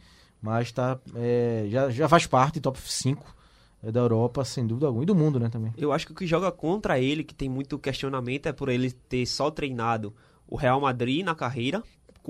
[0.42, 3.36] mas tá, é, já, já faz parte top 5
[3.82, 5.72] é, da Europa, sem dúvida alguma, e do mundo, né, também.
[5.76, 8.90] Eu acho que o que joga contra ele, que tem muito questionamento, é por ele
[8.90, 10.12] ter só treinado
[10.48, 11.82] o Real Madrid na carreira,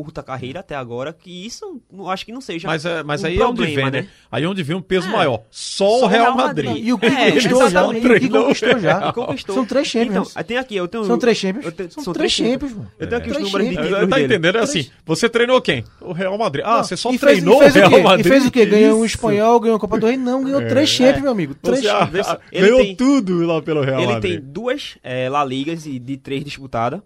[0.04, 3.26] curta carreira até agora, que isso não acho que não seja Mas, é, mas um
[3.26, 4.08] aí é onde problema, vem, né?
[4.30, 5.12] Aí é onde vem um peso É.
[5.12, 5.42] maior.
[5.50, 6.70] Só, Só o Real Madrid.
[6.76, 9.12] E o que É, conquistou já, e o que conquistou já.
[9.12, 9.54] Conquistou.
[9.56, 10.30] São três Champions.
[10.30, 11.64] Então, tem aqui, eu tenho São três Champions.
[11.64, 12.90] eu tenho- são, são três Champions, mano.
[12.98, 14.58] Eu tenho aqui os números de títulos Tá entendendo?
[14.58, 15.84] É assim, você treinou quem?
[16.00, 16.64] O Real Madrid.
[16.66, 18.02] Ah, você só E treinou fez o Real?
[18.02, 18.26] Madrid.
[18.26, 18.64] E fez o quê?
[18.66, 20.16] Ganhou um espanhol, ganhou a Copa do Rei?
[20.16, 21.54] Não, ganhou três Champions, meu amigo.
[21.54, 22.28] Três ah, Champions.
[22.28, 24.40] ah, Ele ganhou tem- tudo lá pelo Real Ele Madrid.
[24.40, 27.00] tem duas é, La Ligas e de três disputadas.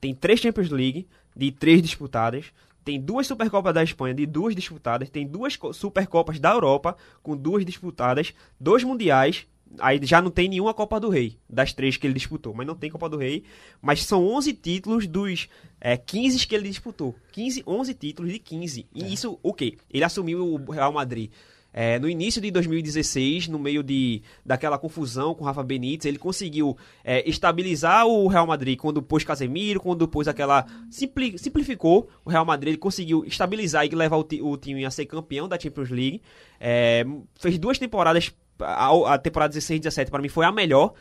[0.00, 1.06] Tem três Champions League
[1.38, 2.46] de três disputadas.
[2.84, 5.08] Tem duas Supercopas da Espanha de duas disputadas.
[5.08, 8.34] Tem duas co- Supercopas da Europa com duas disputadas.
[8.58, 9.46] Dois Mundiais.
[9.78, 12.54] Aí já não tem nenhuma Copa do Rei das três que ele disputou.
[12.54, 13.44] Mas não tem Copa do Rei.
[13.82, 15.48] Mas são 11 títulos dos
[15.80, 17.14] é, 15 que ele disputou.
[17.32, 18.86] 15, 11 títulos de 15.
[18.94, 19.76] E isso, o quê?
[19.90, 21.30] Ele assumiu o Real Madrid
[21.80, 26.18] é, no início de 2016, no meio de, daquela confusão com o Rafa Benítez, ele
[26.18, 30.66] conseguiu é, estabilizar o Real Madrid quando pôs Casemiro, quando pôs aquela.
[30.90, 35.06] simpli- simplificou o Real Madrid, ele conseguiu estabilizar e levar o, o time a ser
[35.06, 36.20] campeão da Champions League.
[36.58, 37.06] É,
[37.38, 40.94] fez duas temporadas, a, temporada 16 e 17 para mim foi a melhor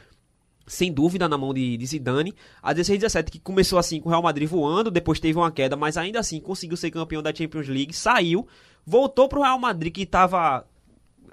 [0.67, 2.36] sem dúvida na mão de, de Zidane.
[2.62, 5.75] A 16 17 que começou assim com o Real Madrid voando, depois teve uma queda,
[5.75, 8.45] mas ainda assim conseguiu ser campeão da Champions League, saiu,
[8.86, 10.67] voltou pro Real Madrid que estava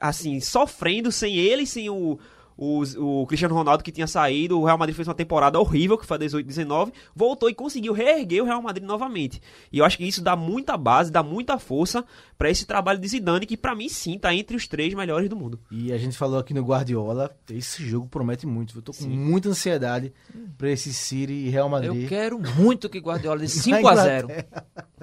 [0.00, 2.18] assim, sofrendo sem ele, sem o
[2.56, 2.82] o,
[3.22, 6.16] o Cristiano Ronaldo que tinha saído, o Real Madrid fez uma temporada horrível, que foi
[6.16, 9.40] a 18, 19, voltou e conseguiu reerguer o Real Madrid novamente.
[9.72, 12.04] E eu acho que isso dá muita base, dá muita força
[12.38, 15.36] para esse trabalho de Zidane, que para mim sim tá entre os três melhores do
[15.36, 15.58] mundo.
[15.70, 18.76] E a gente falou aqui no Guardiola, esse jogo promete muito.
[18.78, 20.12] Eu tô com muita ansiedade
[20.56, 22.08] pra esse City e Real Eu Madrid.
[22.08, 24.44] quero muito que Guardiola dê Na 5x0.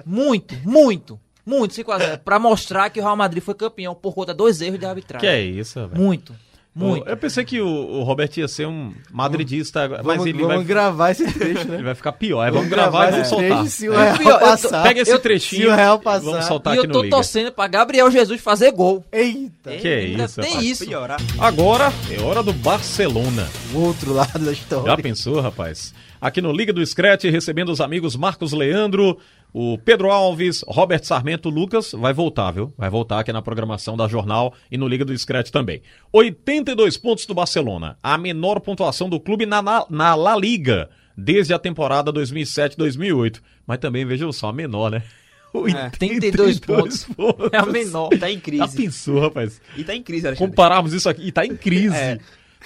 [0.04, 2.18] Muito, muito, muito 5x0.
[2.18, 5.20] Pra mostrar que o Real Madrid foi campeão por conta dos erros de arbitragem.
[5.28, 6.00] Que é isso, velho.
[6.00, 6.34] Muito,
[6.74, 7.06] muito.
[7.08, 10.64] Eu pensei que o, o Roberto ia ser um madridista, mas Vamos, ele vamos vai,
[10.64, 11.82] gravar esse trecho, ele né?
[11.82, 12.46] vai ficar pior.
[12.46, 13.48] É, vamos gravar e vamos soltar.
[13.58, 14.04] trecho se o É.
[14.04, 14.82] Real Pior, eu tô- passar.
[14.82, 16.24] Pega esse eu- trechinho se o Real e passar.
[16.30, 17.16] vamos soltar E aqui eu no tô Liga.
[17.16, 19.04] torcendo pra Gabriel Jesus fazer gol.
[19.12, 20.66] Eita, Que é isso, Tem rapaz.
[20.66, 20.86] isso.
[20.86, 21.20] Piorar.
[21.38, 23.48] Agora é hora do Barcelona.
[23.74, 24.86] o outro lado da história.
[24.86, 25.94] Já pensou, rapaz?
[26.20, 29.18] Aqui no Liga do Scratch, recebendo os amigos Marcos Leandro,
[29.52, 32.72] o Pedro Alves, Robert Sarmento, Lucas, vai voltar, viu?
[32.76, 35.82] Vai voltar aqui na programação da Jornal e no Liga do Scratch também.
[36.10, 41.52] 82 pontos do Barcelona, a menor pontuação do clube na, na, na La Liga, desde
[41.52, 43.40] a temporada 2007-2008.
[43.66, 45.02] Mas também, vejam só, a menor, né?
[45.52, 47.06] 82 pontos.
[47.52, 48.08] É a menor.
[48.18, 48.76] Tá em Já crise.
[48.76, 49.60] pensou, rapaz?
[49.76, 50.50] E tá em crise, Alexandre.
[50.50, 51.94] Compararmos isso aqui, e tá em crise.
[51.94, 52.18] É.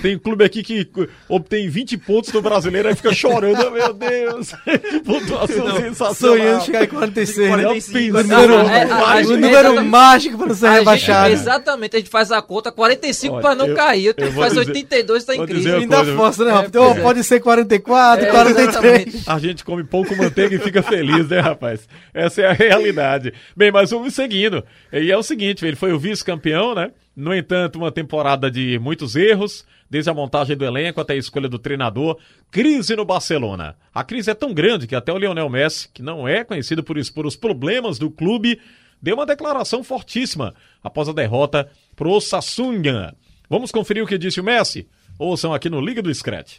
[0.03, 0.89] Tem clube aqui que
[1.29, 4.53] obtém 20 pontos no brasileiro e fica chorando, meu Deus.
[4.65, 6.15] que pontuação sensacional.
[6.37, 7.51] Sonhando chegar em 46.
[7.51, 7.63] né?
[7.63, 8.19] 45.
[8.19, 10.79] O número, Não, é, a- a- o é, número mágico pra não ser A gente-
[10.81, 11.33] rebaixado.
[11.33, 14.07] exatamente, a gente faz a conta 45 Olha, pra não eu- cair.
[14.07, 15.61] Eu tenho eu que fazer dizer- 82 tá em vou crise.
[15.63, 16.67] dizer uma Ainda força, né, É, Rafa?
[16.69, 17.01] Então, é.
[17.01, 18.69] pode ser 44, É, 43.
[18.69, 19.23] exatamente.
[19.27, 21.89] A gente come pão com manteiga e fica feliz, né, rapaz?
[22.13, 23.33] Essa é a realidade.
[23.57, 24.63] Bem, mas vamos seguindo.
[24.93, 26.91] E é o seguinte, ele foi o vice-campeão, né?
[27.17, 31.49] No entanto, uma temporada de muitos erros, desde a montagem do elenco até a escolha
[31.49, 32.19] do treinador.
[32.51, 33.75] Crise no Barcelona.
[33.95, 36.99] A crise é tão grande que até o Lionel Messi, que não é conhecido por
[36.99, 38.61] expor os problemas do clube,
[39.01, 43.15] deu uma declaração fortíssima após a derrota pro Sassunha.
[43.49, 44.87] Vamos conferir o que disse o Messi?
[45.19, 46.59] Ouçam aqui no Liga do Scratch.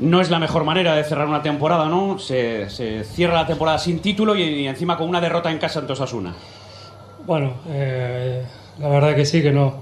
[0.00, 2.18] no es la mejor manera de cerrar una temporada, ¿no?
[2.18, 5.78] Se, se cierra la temporada sin título y, y encima con una derrota en casa
[5.78, 6.34] ante Osasuna.
[7.24, 8.44] Bueno, eh,
[8.78, 9.74] la verdad que sí, que no,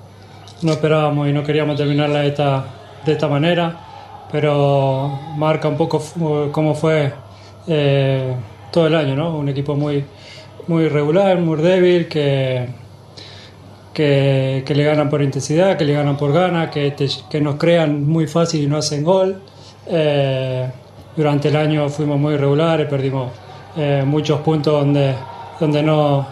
[0.62, 2.64] no esperábamos y no queríamos terminarla de esta,
[3.04, 3.76] de esta manera,
[4.30, 7.12] pero marca un poco fu- cómo fue
[7.66, 8.34] eh,
[8.72, 9.36] todo el año, ¿no?
[9.38, 10.04] Un equipo muy,
[10.68, 12.68] muy irregular, muy débil, que,
[13.92, 16.94] que, que le ganan por intensidad, que le ganan por ganas, que,
[17.28, 19.40] que nos crean muy fácil y no hacen gol.
[19.86, 20.70] Eh,
[21.16, 23.32] durante el año fuimos muy irregulares, perdimos
[23.76, 25.14] eh, muchos puntos donde,
[25.58, 26.26] donde no,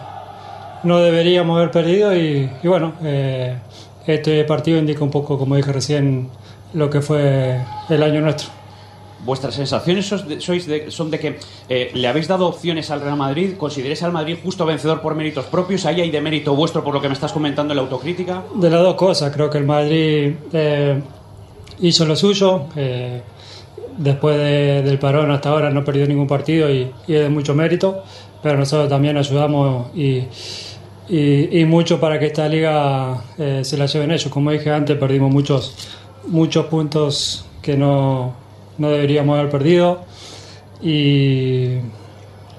[0.83, 3.57] no deberíamos haber perdido y, y bueno, eh,
[4.07, 6.29] este partido indica un poco, como dije recién,
[6.73, 8.49] lo que fue el año nuestro.
[9.25, 10.05] Vuestras sensaciones
[10.39, 14.13] sois de- son de que eh, le habéis dado opciones al Real Madrid, consideréis al
[14.13, 17.13] Madrid justo vencedor por méritos propios, ahí hay de mérito vuestro por lo que me
[17.15, 18.43] estás comentando en la autocrítica.
[18.55, 21.01] De las dos cosas, creo que el Madrid eh,
[21.81, 22.63] hizo lo suyo.
[22.77, 23.21] eh,
[23.97, 27.53] después de- del parón hasta ahora no perdió ningún partido y, y es de mucho
[27.53, 28.01] mérito,
[28.41, 30.23] pero nosotros también ayudamos y,
[31.09, 34.31] y- y mucho para que esta liga eh, se la lleven ellos.
[34.31, 35.75] Como dije antes, perdimos muchos,
[36.27, 38.33] muchos puntos que no,
[38.77, 40.01] no deberíamos haber perdido.
[40.81, 41.77] Y,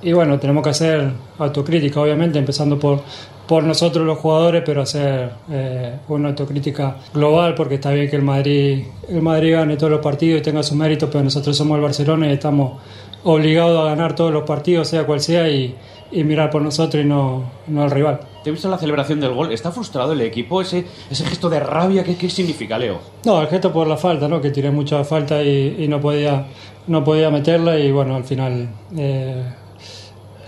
[0.02, 3.00] y bueno, tenemos que hacer autocrítica, obviamente, empezando por,
[3.46, 8.22] por nosotros los jugadores, pero hacer eh, una autocrítica global, porque está bien que el
[8.22, 11.82] Madrid, el Madrid gane todos los partidos y tenga su mérito, pero nosotros somos el
[11.82, 12.80] Barcelona y estamos
[13.24, 15.74] obligados a ganar todos los partidos, sea cual sea, y,
[16.12, 18.20] y mirar por nosotros y no, no al rival.
[18.42, 19.52] Te he visto la celebración del gol.
[19.52, 20.62] ¿Está frustrado el equipo?
[20.62, 22.98] Ese, ese gesto de rabia, ¿qué, qué significa, Leo?
[23.24, 24.40] No, el gesto por la falta, ¿no?
[24.40, 26.46] Que tiré mucha falta y, y no podía
[26.86, 29.44] no podía meterla y bueno, al final eh,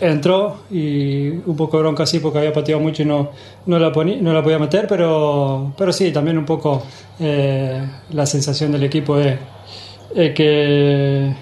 [0.00, 3.30] entró y un poco de bronca sí porque había pateado mucho y no,
[3.66, 6.82] no, la, poní- no la podía meter, pero, pero sí, también un poco
[7.20, 9.38] eh, la sensación del equipo es
[10.34, 11.32] que,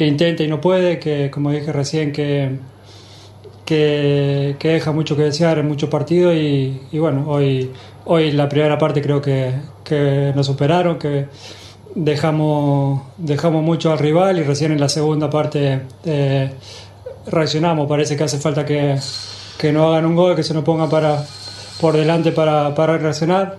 [0.00, 2.56] que intenta y no puede, que como dije recién, que,
[3.66, 7.70] que, deja mucho que desear en muchos partidos y, y bueno, hoy,
[8.06, 9.52] hoy la primera parte creo que,
[9.84, 11.26] que nos superaron, que
[11.94, 16.50] dejamos, dejamos mucho al rival y recién en la segunda parte eh,
[17.26, 17.86] reaccionamos.
[17.86, 18.96] Parece que hace falta que,
[19.58, 21.22] que no hagan un gol, que se nos ponga para,
[21.78, 23.58] por delante para, para reaccionar.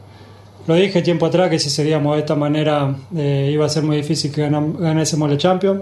[0.65, 3.97] Lo dije tiempo atrás que si seríamos de esta manera eh, iba a ser muy
[3.97, 5.81] difícil que ganásemos la Champions.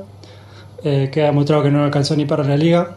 [0.83, 2.95] Eh, queda demostrado que no alcanzó ni para la liga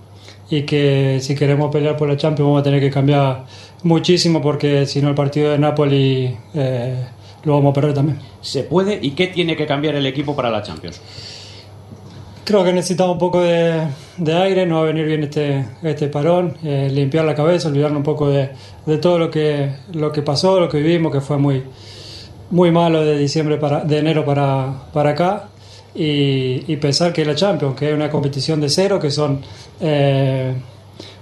[0.51, 3.45] y que si queremos pelear por la Champions vamos a tener que cambiar
[3.83, 7.07] muchísimo porque si no el partido de Napoli eh,
[7.45, 8.19] lo vamos a perder también.
[8.41, 11.01] ¿Se puede y qué tiene que cambiar el equipo para la Champions?
[12.45, 16.09] Creo que necesitamos un poco de, de aire, no va a venir bien este, este
[16.09, 18.51] parón, eh, limpiar la cabeza, olvidarnos un poco de,
[18.85, 21.63] de todo lo que, lo que pasó, lo que vivimos, que fue muy,
[22.51, 25.49] muy malo de diciembre para, de enero para, para acá,
[25.95, 29.41] y, y pensar que la Champions, que es una competición de cero, que son
[29.81, 30.55] eh,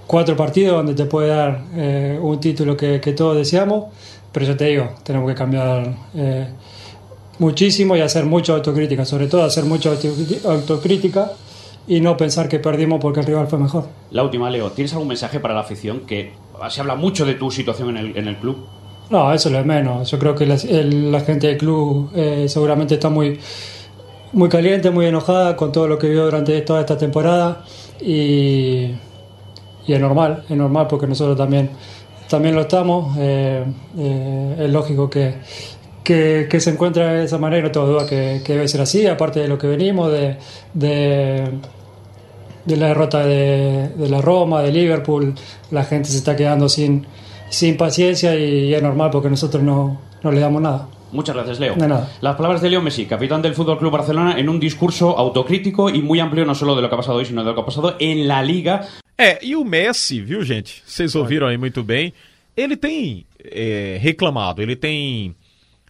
[0.07, 3.85] cuatro partidos donde te puede dar eh, un título que, que todos deseamos,
[4.31, 6.47] pero yo te digo, tenemos que cambiar eh,
[7.39, 11.31] muchísimo y hacer mucha autocrítica, sobre todo hacer mucha autocrí- autocrítica
[11.87, 13.87] y no pensar que perdimos porque el rival fue mejor.
[14.11, 14.71] La última, Leo.
[14.71, 16.01] ¿Tienes algún mensaje para la afición?
[16.01, 16.33] Que
[16.69, 18.57] se habla mucho de tu situación en el, en el club.
[19.09, 20.09] No, eso es lo de menos.
[20.09, 23.39] Yo creo que la, el- la gente del club eh, seguramente está muy,
[24.33, 27.63] muy caliente, muy enojada con todo lo que vio durante toda esta temporada
[27.99, 28.91] y,
[29.85, 31.69] y es normal, es normal porque nosotros también,
[32.29, 33.17] también lo estamos.
[33.19, 33.63] Eh,
[33.97, 35.35] eh, es lógico que,
[36.03, 39.47] que, se encuentra de esa manera, no tengo duda que, debe ser así, aparte de
[39.47, 40.37] lo que venimos, de,
[40.73, 41.59] de,
[42.65, 45.35] la derrota de, de la Roma, de Liverpool,
[45.71, 47.05] la gente se está quedando sin,
[47.49, 50.87] sin paciencia y es normal porque nosotros no, no le damos nada.
[51.11, 51.75] Muchas gracias, Leo.
[51.75, 52.09] De nada.
[52.21, 56.01] Las palabras de Leo Messi, capitán del Fútbol Club Barcelona, en un discurso autocrítico y
[56.01, 57.65] muy amplio, no solo de lo que ha pasado hoy, sino de lo que ha
[57.65, 58.87] pasado en la Liga.
[59.17, 60.81] É, e o Messi, viu, gente?
[60.85, 62.13] Vocês ouviram aí muito bem.
[62.57, 65.35] Ele tem é, reclamado, ele tem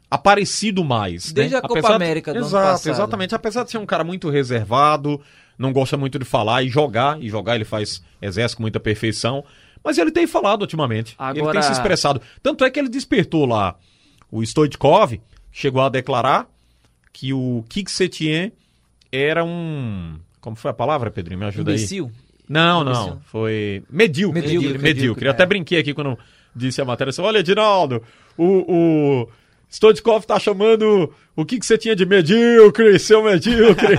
[0.09, 1.31] aparecido mais.
[1.31, 1.59] Desde né?
[1.59, 2.91] a Copa Apesar de- América do ano Exato, passado.
[2.93, 3.35] exatamente.
[3.35, 5.21] Apesar de ser um cara muito reservado,
[5.57, 9.43] não gosta muito de falar e jogar, e jogar ele faz, exerce com muita perfeição.
[9.83, 11.15] Mas ele tem falado ultimamente.
[11.31, 12.21] Ele Agora- tem se expressado.
[12.43, 13.75] Tanto é que ele despertou lá
[14.31, 15.19] o Stoichkov,
[15.51, 16.47] chegou a declarar
[17.11, 18.53] que o Kik Setien
[19.11, 20.17] era um.
[20.39, 21.39] Como foi a palavra, Pedrinho?
[21.39, 21.77] Me ajuda aí.
[21.77, 22.11] Imbecil?
[22.47, 22.91] Não, não.
[22.91, 23.21] Imbecil.
[23.25, 24.41] Foi medíocre.
[24.41, 24.81] Medíocre, Medíocre.
[24.93, 25.45] medíocre, Eu até é.
[25.45, 26.17] brinquei aqui quando
[26.55, 28.01] disse a matéria assim: olha, Edinaldo,
[28.37, 29.27] o, o
[29.71, 33.95] Stoichkov tá chamando o que, que você tinha de medíocre, seu medíocre.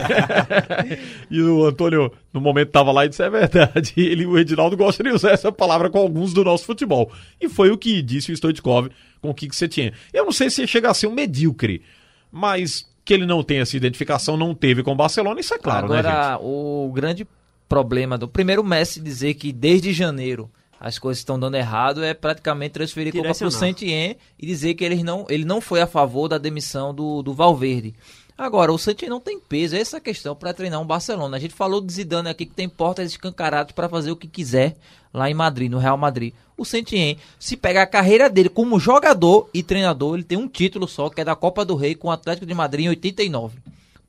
[1.31, 3.95] e o Antônio, no momento, tava lá e disse: é verdade.
[3.97, 7.11] Ele, o Edinaldo gosta de usar essa palavra com alguns do nosso futebol.
[7.41, 8.91] E foi o que disse o Stoichkov
[9.23, 9.95] com o que, que você tinha.
[10.13, 11.81] Eu não sei se chega a ser um medíocre,
[12.31, 15.89] mas que ele não tem essa identificação, não teve com o Barcelona, isso é claro,
[15.89, 16.07] né, gente?
[16.07, 17.27] Agora, o grande
[17.69, 20.51] problema do primeiro Messi dizer que desde janeiro
[20.83, 23.51] as coisas estão dando errado é praticamente transferir culpa para o.
[23.53, 27.33] Saint-Étienne e dizer que ele não, ele não foi a favor da demissão do, do
[27.33, 27.95] Valverde.
[28.37, 31.37] Agora, o Saint-Étienne não tem peso, essa é a questão para treinar um Barcelona.
[31.37, 34.77] A gente falou de Zidane aqui que tem portas escancaradas para fazer o que quiser
[35.14, 36.35] lá em Madrid, no Real Madrid.
[36.57, 40.88] O Saint-Étienne, se pegar a carreira dele como jogador e treinador, ele tem um título
[40.88, 43.57] só, que é da Copa do Rei com o Atlético de Madrid em 89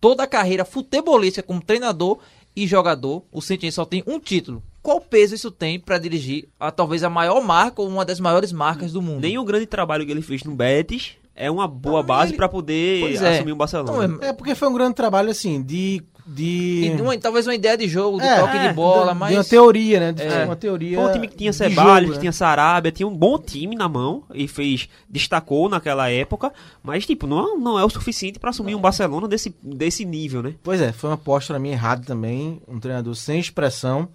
[0.03, 2.19] toda a carreira futebolística como treinador
[2.53, 4.61] e jogador, o Saint-Étienne só tem um título.
[4.83, 8.51] Qual peso isso tem para dirigir a talvez a maior marca ou uma das maiores
[8.51, 9.21] marcas do mundo?
[9.21, 12.99] Nem o grande trabalho que ele fez no Betis é uma boa base pra poder
[12.99, 13.35] Pois é.
[13.37, 14.07] assumir o Barcelona.
[14.07, 16.03] Não, É porque foi um grande trabalho, assim, de.
[16.27, 16.91] de...
[16.95, 19.29] E uma- talvez uma ideia de jogo, de É, toque é, de bola, de- mas
[19.31, 20.11] de uma teoria, né?
[20.11, 20.45] De É.
[20.45, 20.97] uma teoria.
[20.99, 22.19] Foi um time que tinha de Ceballos, jogo, né?
[22.19, 26.51] tinha Sarabia, tinha um bom time na mão e fez destacou naquela época,
[26.83, 30.53] mas tipo, não, não é o suficiente pra assumir um Barcelona desse, desse nível, né?
[30.61, 32.61] Pois é, foi uma aposta pra mim errada também.
[32.67, 34.07] Um treinador sem expressão,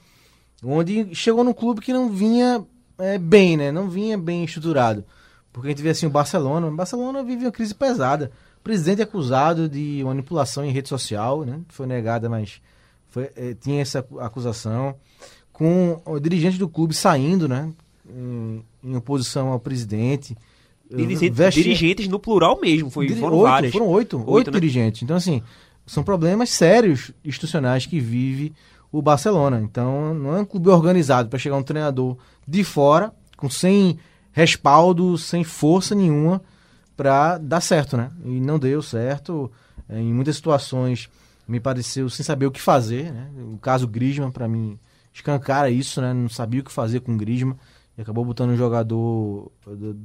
[0.62, 2.64] onde chegou num clube que não vinha
[2.98, 3.70] é, bem, né?
[3.72, 5.04] Não vinha bem estruturado.
[5.52, 6.66] Porque a gente vê assim o Barcelona.
[6.66, 8.30] O Barcelona vive uma crise pesada.
[8.62, 11.60] presidente é acusado de manipulação em rede social, né?
[11.68, 12.60] Foi negada, mas
[13.08, 14.94] foi, eh, tinha essa acu- acusação.
[15.52, 17.72] Com o dirigente do clube saindo, né?
[18.08, 20.36] Em, em oposição ao presidente.
[20.90, 23.72] Dirigentes, Vesti- dirigentes no plural mesmo, foi, Diri- foram oito, várias.
[23.72, 24.60] Foram oito, oito, Oito, né?
[24.60, 25.02] dirigentes.
[25.02, 25.42] Então, assim,
[25.86, 28.52] são problemas sérios institucionais que vive
[28.90, 29.60] o Barcelona.
[29.60, 33.98] Então, não é um clube organizado para chegar um treinador de fora, com sem
[34.32, 36.42] respaldo, sem força nenhuma,
[36.96, 38.10] para dar certo, né?
[38.24, 39.50] E não deu certo.
[39.88, 41.08] É, Em muitas situações,
[41.46, 43.30] me pareceu sem saber o que fazer, né?
[43.52, 44.78] O caso Griezmann, para mim,
[45.12, 46.12] escancara isso, né?
[46.12, 47.56] Não sabia o que fazer com o Griezmann
[47.96, 49.96] e acabou botando um jogador do,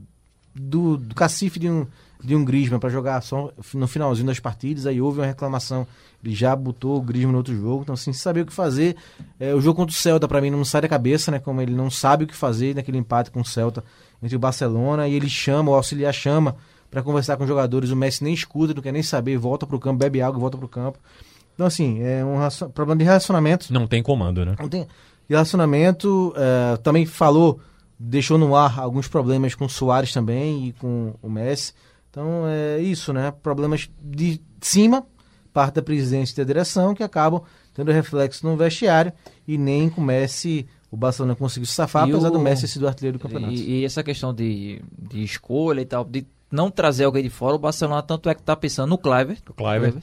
[0.55, 1.85] do, do cacife de um,
[2.23, 5.85] de um Griezmann para jogar só no finalzinho das partidas, aí houve uma reclamação,
[6.25, 8.95] já botou o Griezmann no outro jogo, então assim, sem saber o que fazer,
[9.39, 11.73] é, o jogo contra o Celta para mim não sai da cabeça, né, como ele
[11.73, 13.83] não sabe o que fazer naquele empate com o Celta
[14.21, 16.55] entre o Barcelona, e ele chama, o auxiliar chama
[16.89, 19.79] para conversar com os jogadores, o Messi nem escuta, não quer nem saber, volta pro
[19.79, 20.99] campo, bebe água e volta pro campo.
[21.53, 24.55] Então assim, é um problema de relacionamento Não tem comando, né?
[24.59, 24.87] não tem
[25.27, 27.59] relacionamento, é, também falou,
[27.99, 31.73] deixou no ar alguns problemas com o Soares também e com o Messi.
[32.09, 33.33] Então é isso, né?
[33.41, 35.03] Problemas de cima,
[35.53, 37.41] parte da presidência e da direção, que acabam
[37.73, 39.13] tendo reflexo no vestiário
[39.47, 42.61] e nem com o Messi o Barcelona conseguiu se safar, E apesar o- do Messi
[42.63, 43.53] ter sido artilheiro do campeonato.
[43.53, 47.55] E, e essa questão de, de escolha e tal, de não trazer alguém de fora,
[47.55, 49.37] o Barcelona tanto é que tá pensando no Cliver.
[49.49, 49.95] O Cliver.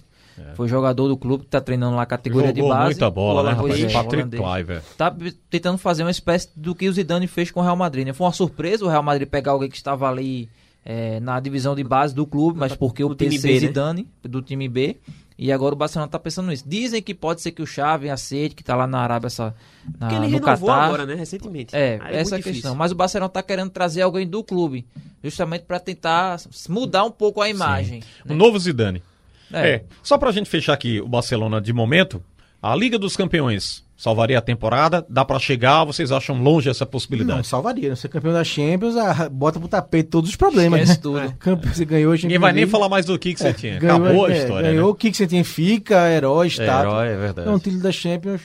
[0.55, 2.85] Foi jogador do clube que tá treinando lá a categoria de Jogou base.
[2.93, 3.91] muita bola, né, Pois rapaz?
[3.91, 4.31] é, Patrick.
[4.31, 4.83] Cliver.
[4.97, 8.07] Tá b- tentando fazer uma espécie do que o Zidane fez com o Real Madrid,
[8.07, 8.13] né?
[8.15, 10.49] Foi uma surpresa o Real Madrid pegar alguém que estava ali
[10.85, 13.61] é, na divisão de base do clube, mas porque o Do time PC B, né?
[13.61, 14.97] Zidane, do time B.
[15.43, 16.65] E agora o Barcelona tá pensando nisso.
[16.67, 19.55] Dizem que pode ser que o Xavi aceite, que tá lá na Arábia essa,
[19.99, 20.85] na, Porque ele no renovou Catar.
[20.85, 21.75] agora, né, recentemente.
[21.75, 22.53] É, Aí essa é a questão.
[22.53, 22.75] difícil.
[22.75, 24.87] Mas o Barcelona tá querendo trazer alguém do clube,
[25.25, 28.03] justamente para tentar mudar um pouco a imagem.
[28.29, 29.03] O novo Zidane.
[29.51, 29.71] É.
[29.71, 29.85] É.
[30.03, 32.23] Só pra gente fechar aqui o Barcelona de momento,
[32.61, 35.05] a Liga dos Campeões salvaria a temporada?
[35.11, 35.85] Dá pra chegar?
[35.85, 37.47] Vocês acham longe essa Não, possibilidade?
[37.47, 37.91] salvaria.
[37.91, 37.95] né?
[37.97, 40.81] Ser campeão da Champions, ah, bota pro tapete todos os problemas.
[40.81, 41.03] Esquece né?
[41.03, 41.19] tudo.
[41.19, 43.53] É, Campeão, você ganhou a Champions Ninguém vai nem falar mais do que, que você
[43.53, 43.79] tinha.
[43.79, 44.69] Ganhou, Acabou a é, história.
[44.71, 44.91] Ganhou né?
[44.91, 46.91] o que, que você tinha, fica, herói, É, status.
[46.93, 47.41] herói, é verdade.
[47.43, 48.41] Então o título da Champions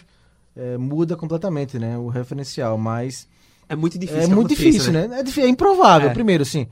[0.58, 1.98] é, muda completamente, né?
[1.98, 3.26] O referencial, mas
[3.70, 4.24] É muito difícil.
[4.24, 5.10] é muito difícil, né?
[5.20, 6.10] É, difí- é improvável.
[6.10, 6.14] É.
[6.14, 6.68] Primeiro, assim,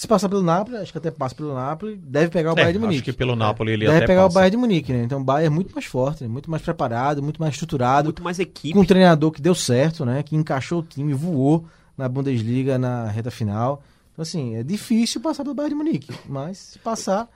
[0.00, 2.72] se passar pelo Napoli, acho que até passa pelo Napoli, deve pegar o É, Bayern
[2.72, 3.02] de acho Munique.
[3.10, 4.34] que pelo Napoli ele deve até pegar o passa.
[4.38, 5.02] Bayern de Munique, né?
[5.02, 6.28] Então o Bayern é muito mais forte, né?
[6.28, 8.72] muito mais preparado, muito mais estruturado, Muito mais equipe.
[8.74, 10.22] com um treinador que deu certo, né?
[10.22, 13.82] Que encaixou o time, voou na Bundesliga na reta final.
[14.12, 17.28] Então, assim, é difícil passar pelo Bayern de Munique, mas se passar,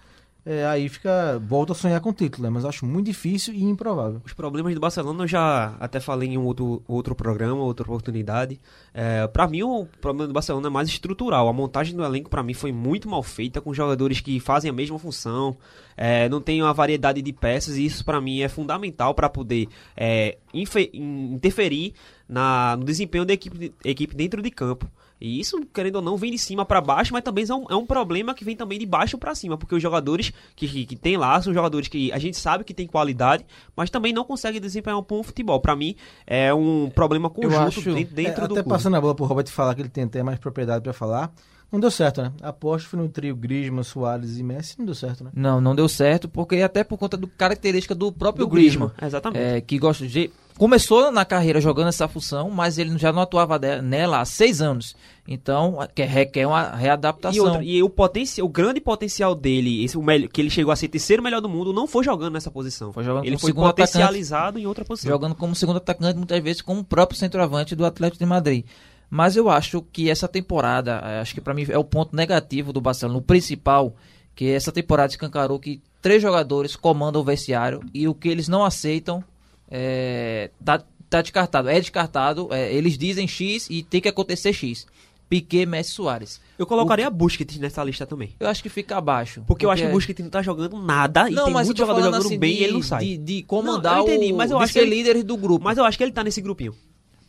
[0.44, 2.50] é, aí fica volta a sonhar com o título, né?
[2.50, 4.20] Mas acho muito difícil e improvável.
[4.24, 8.60] Os problemas do Barcelona eu já até falei em um outro, outro programa, outra oportunidade.
[8.92, 11.48] É, para mim, o problema do Barcelona é mais estrutural.
[11.48, 14.72] A montagem do elenco, para mim, foi muito mal feita, com jogadores que fazem a
[14.72, 15.56] mesma função,
[15.96, 19.68] é, não tem uma variedade de peças, e isso, para mim, é fundamental para poder
[19.96, 21.94] é, interferir
[22.28, 24.90] na, no desempenho da equipe, equipe dentro de campo.
[25.24, 27.76] E isso, querendo ou não, vem de cima para baixo, mas também é um, é
[27.76, 30.96] um problema que vem também de baixo para cima, porque os jogadores que, que, que
[30.96, 34.60] tem lá são jogadores que a gente sabe que tem qualidade, mas também não conseguem
[34.60, 35.60] desempenhar um bom futebol.
[35.60, 35.94] Para mim,
[36.26, 38.68] é um problema conjunto acho- dentro, dentro É, do até clube.
[38.68, 41.32] passando a bola pro Robert falar que ele tem até mais propriedade pra falar.
[41.70, 42.32] Não deu certo, né?
[42.42, 45.30] A aposta foi no trio Griezmann, Soares e Messi, não deu certo, né?
[45.34, 48.88] Não, não deu certo, porque até por conta do característica do próprio Do Griezmann.
[48.88, 49.42] Griezmann, exatamente.
[49.42, 50.30] É, que gosta de.
[50.58, 54.94] Começou na carreira jogando essa função, mas ele já não atuava nela há seis anos.
[55.26, 57.36] Então, que requer uma readaptação.
[57.36, 60.72] E, outra, e o, potencial, o grande potencial dele, esse, o melhor, que ele chegou
[60.72, 62.92] a ser terceiro melhor do mundo, não foi jogando nessa posição.
[62.92, 63.92] Foi jogando ele como foi segundo atacante.
[63.92, 65.10] potencializado em outra posição.
[65.10, 68.64] jogando como segundo atacante, muitas vezes como o próprio centroavante do Atlético de Madrid.
[69.08, 72.72] Mas eu acho que essa temporada, eh, acho que pra mim é o ponto negativo
[72.72, 73.94] do Barcelona, o principal,
[74.34, 78.64] que essa temporada escancarou que três jogadores comandam o vestiário e o que eles não
[78.64, 79.22] aceitam
[79.70, 81.68] é, tá, tá descartado.
[81.68, 84.86] É descartado, é, eles dizem X e tem que acontecer X.
[85.32, 86.38] Piquet, Messi, Soares.
[86.58, 88.34] Eu colocaria a Busquets nessa lista também.
[88.38, 89.42] Eu acho que fica abaixo.
[89.46, 91.80] Porque eu acho que o Busquets não tá jogando nada e não, tem mas muito
[91.80, 93.02] eu jogador jogando assim bem de, e ele não sai.
[93.02, 95.64] De, de comandar Não, eu entendi, o, mas eu acho que ele- líder do grupo.
[95.64, 96.74] Mas eu acho que ele tá nesse grupinho.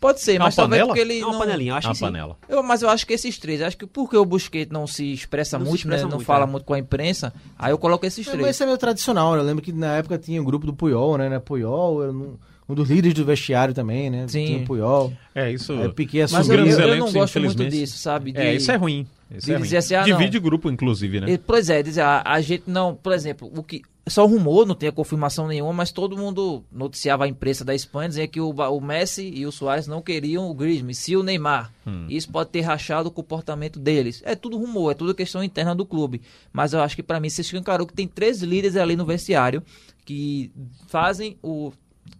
[0.02, 1.40] Pode ser, É uma mas talvez porque ele É uma não...
[1.40, 2.06] panelinha, eu acho Uma que sim.
[2.06, 2.38] panela.
[2.50, 5.58] Eu, mas eu acho que esses três, acho que porque o Busquets não se expressa
[5.58, 6.48] Não se muito, expressa né, não muito, fala é.
[6.48, 8.46] muito com a imprensa, aí eu coloco esses É, três.
[8.46, 9.40] mas isso é meio tradicional, né?
[9.40, 11.30] Eu lembro que na época tinha o grupo do Puyol, né?
[11.30, 11.40] né?
[11.40, 12.36] Puyol era um,
[12.68, 14.28] um dos líderes do vestiário também, né?
[14.28, 14.46] Sim.
[14.46, 15.14] Tinha o Puyol.
[15.36, 15.74] É, isso.
[15.74, 18.32] Aí o Piquet Mas eu, eu, eu não gosto muito disso, sabe?
[18.32, 19.06] De- É, isso é ruim.
[19.36, 19.76] Isso de é ruim.
[19.76, 20.44] assim, ah, Divide não.
[20.44, 21.32] grupo, inclusive, né?
[21.32, 24.76] E, Pois é, dizer, a, a gente não, por exemplo, o que só rumor, não
[24.76, 28.82] tinha confirmação nenhuma, mas todo mundo noticiava a imprensa da Espanha dizendo que o, o
[28.82, 31.72] Messi e o Soares não queriam o Griezmann, se o Neymar.
[32.10, 34.22] Isso pode ter rachado o comportamento deles.
[34.26, 36.22] É tudo rumor, é tudo questão interna do clube.
[36.52, 39.64] Mas eu acho que para mim se escancarou que tem três líderes ali no vestiário
[40.06, 40.52] que
[40.88, 41.72] fazem o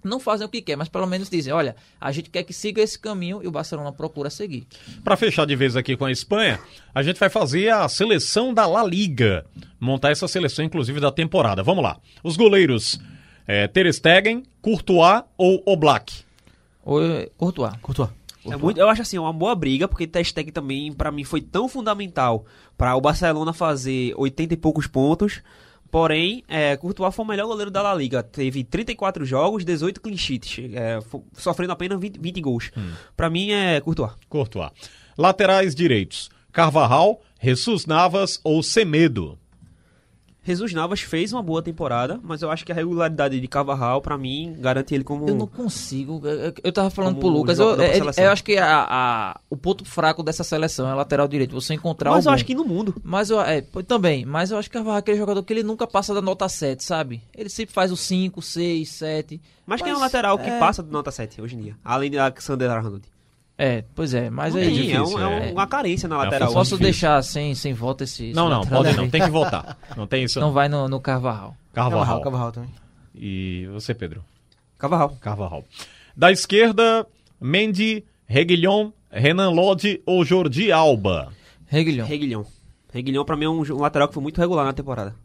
[0.04, 2.82] não fazem o que quer, mas pelo menos dizem, olha, a gente quer que siga
[2.82, 4.68] esse caminho e o Barcelona procura seguir.
[5.04, 6.60] Para fechar de vez aqui com a Espanha,
[6.94, 9.46] a gente vai fazer a seleção da La Liga.
[9.80, 11.64] Montar essa seleção, inclusive, da temporada.
[11.64, 11.98] Vamos lá.
[12.24, 13.00] Os goleiros,
[13.48, 16.24] é, Ter Stegen, Courtois ou Oblak?
[16.84, 17.02] Ou
[17.38, 17.74] Courtois.
[17.82, 18.10] Courtois.
[18.46, 21.42] É muito, eu acho assim, uma boa briga, porque Ter Stegen também, pra mim, foi
[21.42, 22.46] tão fundamental
[22.78, 25.42] para o Barcelona fazer 80 e poucos pontos.
[25.94, 28.24] Porém, é, Courtois foi o melhor goleiro da La Liga.
[28.24, 31.00] Teve 34 jogos, 18 clean sheets, é,
[31.34, 32.72] sofrendo apenas 20, 20 gols.
[33.16, 34.12] Pra mim é Courtois.
[34.28, 34.72] Courtois.
[35.16, 39.38] Laterais direitos, Carvajal, Jesus Navas ou Semedo?
[40.44, 44.18] Jesus Navas fez uma boa temporada, mas eu acho que a regularidade de Carvajal, pra
[44.18, 45.28] mim, garante ele como.
[45.28, 46.22] Eu não consigo.
[46.28, 47.60] Eu, eu tava falando pro Lucas.
[47.60, 51.28] Eu, da é- eu acho que a, a- o ponto fraco dessa seleção é lateral
[51.28, 51.54] direito.
[51.54, 52.36] Você encontrar Mas eu algum.
[52.36, 52.94] acho que no mundo.
[53.04, 54.26] Mas eu, é, também.
[54.26, 56.84] Mas eu acho que Carvalho é aquele jogador que ele nunca passa da nota 7,
[56.84, 57.22] sabe?
[57.34, 59.42] Ele sempre faz o 5, 6, 7.
[59.66, 61.78] Mas, quem é um lateral que passa de nota 7 hoje em dia?
[61.86, 63.13] Além de Alexander Arnold.
[63.58, 64.30] É, pois é.
[64.30, 64.68] Mas Não aí.
[64.68, 65.52] tem, é, um- difícil, é é.
[65.52, 66.50] uma carência na É, lateral.
[66.50, 66.84] Eu posso difícil.
[66.92, 68.26] deixar sem, sem volta esse.
[68.28, 69.08] esse Não, não, pode não.
[69.10, 69.78] Tem que votar.
[69.96, 70.40] Não tem isso.
[70.40, 71.56] Então vai no, no Carvajal.
[71.74, 72.22] Carvajal, Carvajal.
[72.24, 72.70] Carvajal também.
[73.16, 74.24] E você, Pedro?
[74.78, 75.16] Carvajal.
[75.22, 75.64] Carvajal.
[76.18, 77.06] Da esquerda,
[77.40, 81.32] Mendy, Reguilhon, Renan Lodi ou Jordi Alba?
[81.68, 82.08] Reguilhão.
[82.08, 82.46] Reguilhão.
[82.92, 85.16] Reguilhão pra mim é um, um lateral que foi muito regular na temporada.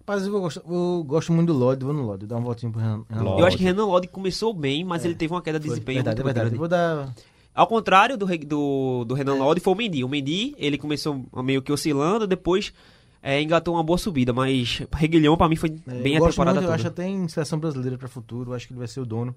[0.00, 2.80] Rapaz, eu gosto, eu gosto muito do Lodi, vou no Lodi, dar uma voltinha pro
[2.80, 3.04] Renan.
[3.08, 3.40] Renan Lodi.
[3.40, 5.98] Eu acho que Renan Lodi começou bem, mas ele teve uma queda de Foi, desempenho
[5.98, 6.48] verdade, é muito verdade.
[6.50, 6.58] grande.
[6.58, 7.14] Vou dar.
[7.54, 10.04] Ao contrário do, do, do Renan Lodi, foi o Mendy.
[10.04, 12.72] O Mendy, ele começou meio que oscilando, depois
[13.22, 16.60] é, engatou uma boa subida, mas Reguilhão pra mim foi é, bem eu a temporada
[16.60, 17.02] muito, eu acho toda.
[17.02, 19.34] até em seleção brasileira para futuro, acho que ele vai ser o dono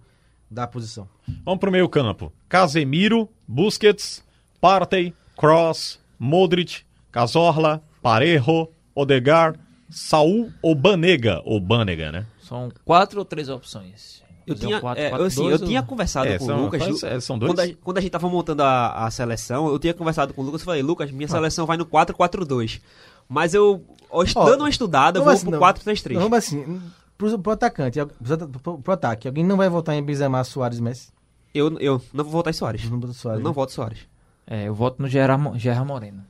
[0.50, 1.08] da posição.
[1.44, 2.32] Vamos pro meio campo.
[2.48, 4.24] Casemiro, Busquets,
[4.62, 9.56] Partey, Cross, Modric, Cazorla, Parejo, Odegar,
[9.90, 11.42] Saul ou Banega?
[11.44, 12.26] Ou Banega, né?
[12.42, 14.23] São quatro ou três opções.
[14.46, 16.38] Eu Fazer um tinha, quatro, é, quatro, eu, assim, dois eu ou- tinha conversado É,
[16.38, 16.82] com são- o Lucas.
[16.84, 17.52] quais- é, são dois?
[17.54, 20.46] Quando a, quando a gente tava montando a, a seleção, eu tinha conversado com o
[20.46, 21.14] Lucas e falei, Lucas, Ah.
[21.14, 22.82] minha seleção vai no 4-4-2.
[23.30, 25.60] Mas eu, ó, dando uma estudada, eu vou assim, pro não?
[25.60, 26.16] 4-3-3.
[26.16, 26.82] Não, Vamos assim,
[27.18, 31.10] pro, pro atacante, pro, pro, pro ataque, alguém não vai votar em Benzema, Soares, Messi?
[31.54, 32.90] Eu, eu não vou votar em Soares.
[32.90, 33.40] Não bota Soares.
[33.40, 33.56] Eu não né?
[33.56, 34.00] voto em Soares.
[34.46, 36.24] É, eu voto no Gerard, Gerard Moreno.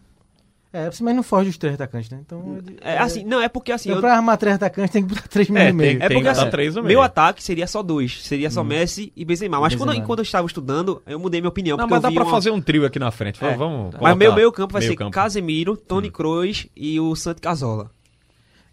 [0.75, 2.17] É, mas não foge dos três atacantes, né?
[2.25, 3.89] Então, ele- É, assim, não, é porque assim.
[3.89, 5.77] então eu- pra armar três atacantes tem que botar três É, meio.
[5.77, 7.01] tem- É porque que assim, três no meu meio.
[7.01, 8.25] ataque seria só dois.
[8.25, 9.59] Seria só Messi e Benzema.
[9.59, 10.03] Mas quando, Benzema.
[10.03, 11.77] enquanto eu estava estudando, eu mudei minha opinião.
[11.77, 13.43] Não, porque mas dá pra uma- fazer um trio aqui na frente.
[13.45, 13.55] É.
[13.55, 15.11] Vamos Mas meu meio campo vai meio ser campo.
[15.11, 17.91] Casemiro, Tony Kroos e o Santi Casola.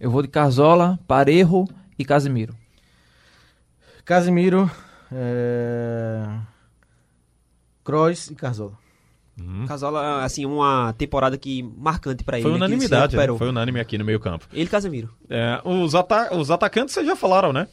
[0.01, 1.67] Eu vou de Carzola, Parejo
[1.99, 2.55] e Casimiro.
[4.07, 4.71] Casemiro,
[5.13, 6.25] é...
[7.85, 8.35] Kroos e
[9.67, 10.01] Carzola.
[10.01, 12.43] Casola, assim, uma temporada que marcante pra ele.
[12.43, 13.27] Foi né, unanimidade, né?
[13.37, 14.47] Foi unânime aqui no meio campo.
[14.53, 15.11] Ele e Casemiro.
[15.29, 17.67] É, os, ata os atacantes vocês já falaram, né?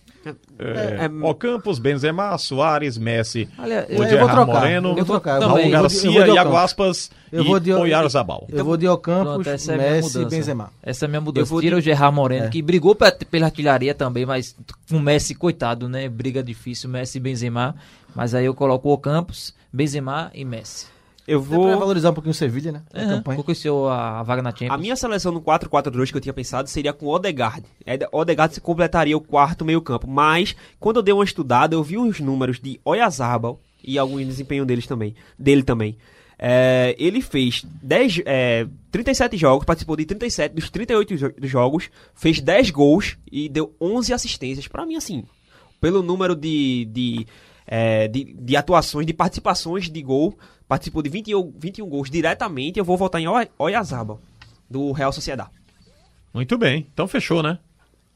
[0.60, 5.36] É, É, Ocampos, Benzema, Soares, Messi, Aliás, o eu vou trocar, Moreno, eu vou trocar,
[5.36, 6.64] eu vou- Raul eu vou eu Garcia, vou de Iago Ocampos.
[6.64, 8.46] Aspas Eu e vou de- Oyarzabal.
[8.50, 10.26] Eu vou de Ocampos, Pronto, essa é Messi e.
[10.26, 10.70] Benzema.
[10.84, 11.46] Essa é a minha Eu mudança.
[11.50, 12.50] vou Tira de- o Gerard Moreno, É.
[12.50, 14.54] que brigou pe- pela artilharia também, mas
[14.90, 16.10] com o Messi, coitado, né?
[16.10, 17.76] Briga difícil, Messi e Benzema.
[18.14, 20.88] Mas aí eu coloco o Campos, Benzema e Messi.
[21.28, 21.78] Eu Vou vou.
[21.80, 22.84] valorizar um pouquinho o Sevilha, né?
[22.94, 23.36] A Uhum, campanha.
[23.38, 24.72] Conquistou a, a vaga na Champions.
[24.72, 27.66] A minha seleção no 4-4-2 que eu tinha pensado seria com Odegaard.
[27.86, 30.08] É, Odegaard se completaria o quarto meio-campo.
[30.08, 34.66] Mas, quando eu dei uma estudada, eu vi uns números de Oyarzabal e algum desempenho
[34.66, 35.98] deles também, dele também.
[36.40, 41.90] É, ele fez 10, é, 37 jogos, participou de 37 dos 38 jo- dos jogos,
[42.14, 44.68] fez 10 gols e deu 11 assistências.
[44.68, 45.24] Pra mim, assim,
[45.82, 47.28] pelo número de, de,
[47.66, 52.86] é, de, de atuações, de participações de gol, participou de 21, 21 gols diretamente, eu
[52.86, 54.20] vou votar em Oy- Oyarzabal,
[54.70, 55.52] do Real Sociedade.
[56.34, 57.58] Muito bem, então fechou, né?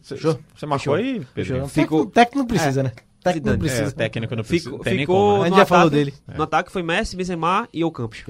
[0.01, 0.39] Fechou.
[0.55, 1.67] Você marcou aí, Pedro?
[1.67, 1.69] Ficou...
[1.69, 2.91] Ficou- Técnico não precisa, né?
[3.23, 3.83] Técnico não precisa.
[3.83, 5.41] É, técnico não precisa, Ficou, ficou como, né?
[5.43, 6.13] A gente já falou dele.
[6.35, 8.23] No ataque foi Messi, Benzema e Ocampos.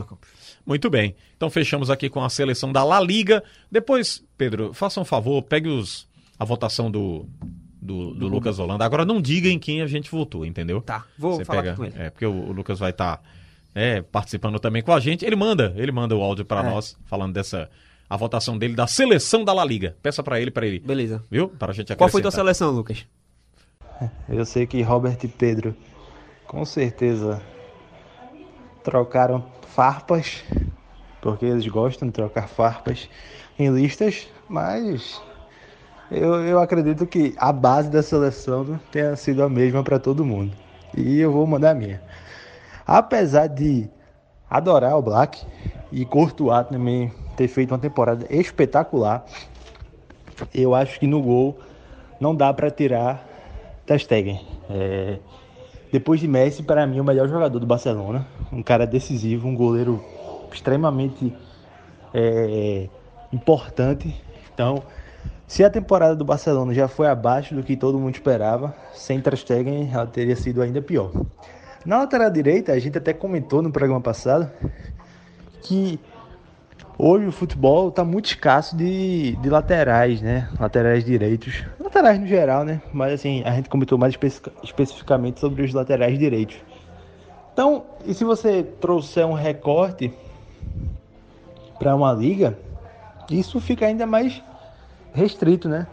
[0.66, 1.16] Muito bem.
[1.38, 3.42] Então fechamos aqui com a seleção da La Liga.
[3.72, 6.08] Depois, Pedro, faça um favor, pegue os,
[6.38, 7.26] a votação do,
[7.82, 8.84] do, do Lucas Holanda.
[8.84, 10.82] Agora não diga em quem a gente votou, entendeu?
[10.82, 11.96] Tá, vou Você falar pega, com ele.
[11.98, 13.22] É, porque o, o Lucas vai estar
[14.12, 15.26] participando também com a gente.
[15.26, 16.46] Ele manda, ele manda o áudio É.
[16.46, 17.70] para nós, falando dessa
[18.10, 19.96] a votação dele da seleção da La Liga.
[20.04, 20.80] Peça para ele, para ele.
[20.80, 21.24] Beleza.
[21.32, 21.48] Viu?
[21.48, 23.06] Para a gente Qual foi tua seleção, Lucas?
[24.28, 25.76] Eu sei que Robert e Pedro
[26.46, 27.42] com certeza
[28.84, 30.44] trocaram farpas,
[31.22, 33.08] porque eles gostam de trocar farpas
[33.58, 35.22] em listas, mas
[36.10, 40.52] eu, eu acredito que a base da seleção tenha sido a mesma para todo mundo.
[40.98, 42.02] E eu vou mandar a minha.
[42.94, 43.90] Apesar de
[44.50, 45.42] adorar o Black
[45.94, 49.26] e Courtois também ter feito uma temporada espetacular,
[50.54, 51.58] eu acho que no gol
[52.20, 53.26] não dá para tirar
[53.86, 54.42] Ter.
[54.70, 55.20] É,
[55.90, 60.04] depois de Messi, para mim, o melhor jogador do Barcelona, um cara decisivo, um goleiro
[60.52, 61.34] extremamente
[62.14, 62.90] é,
[63.32, 64.22] importante.
[64.54, 64.84] Então,
[65.48, 69.38] se a temporada do Barcelona já foi abaixo do que todo mundo esperava, sem Ter
[69.38, 71.10] Stegen ela teria sido ainda pior.
[71.84, 74.52] Na lateral direita, a gente até comentou no programa passado
[75.64, 76.00] que
[76.98, 80.48] hoje o futebol está muito escasso de, de laterais, né?
[80.60, 81.64] Laterais direitos.
[81.80, 82.82] Laterais no geral, né?
[82.94, 86.58] Mas assim, a gente comentou mais especi especificamente sobre os laterais direitos.
[87.52, 90.14] Então, e se você trouxer um recorte
[91.80, 92.58] para uma liga,
[93.30, 94.42] isso fica ainda mais
[95.14, 95.88] restrito, né?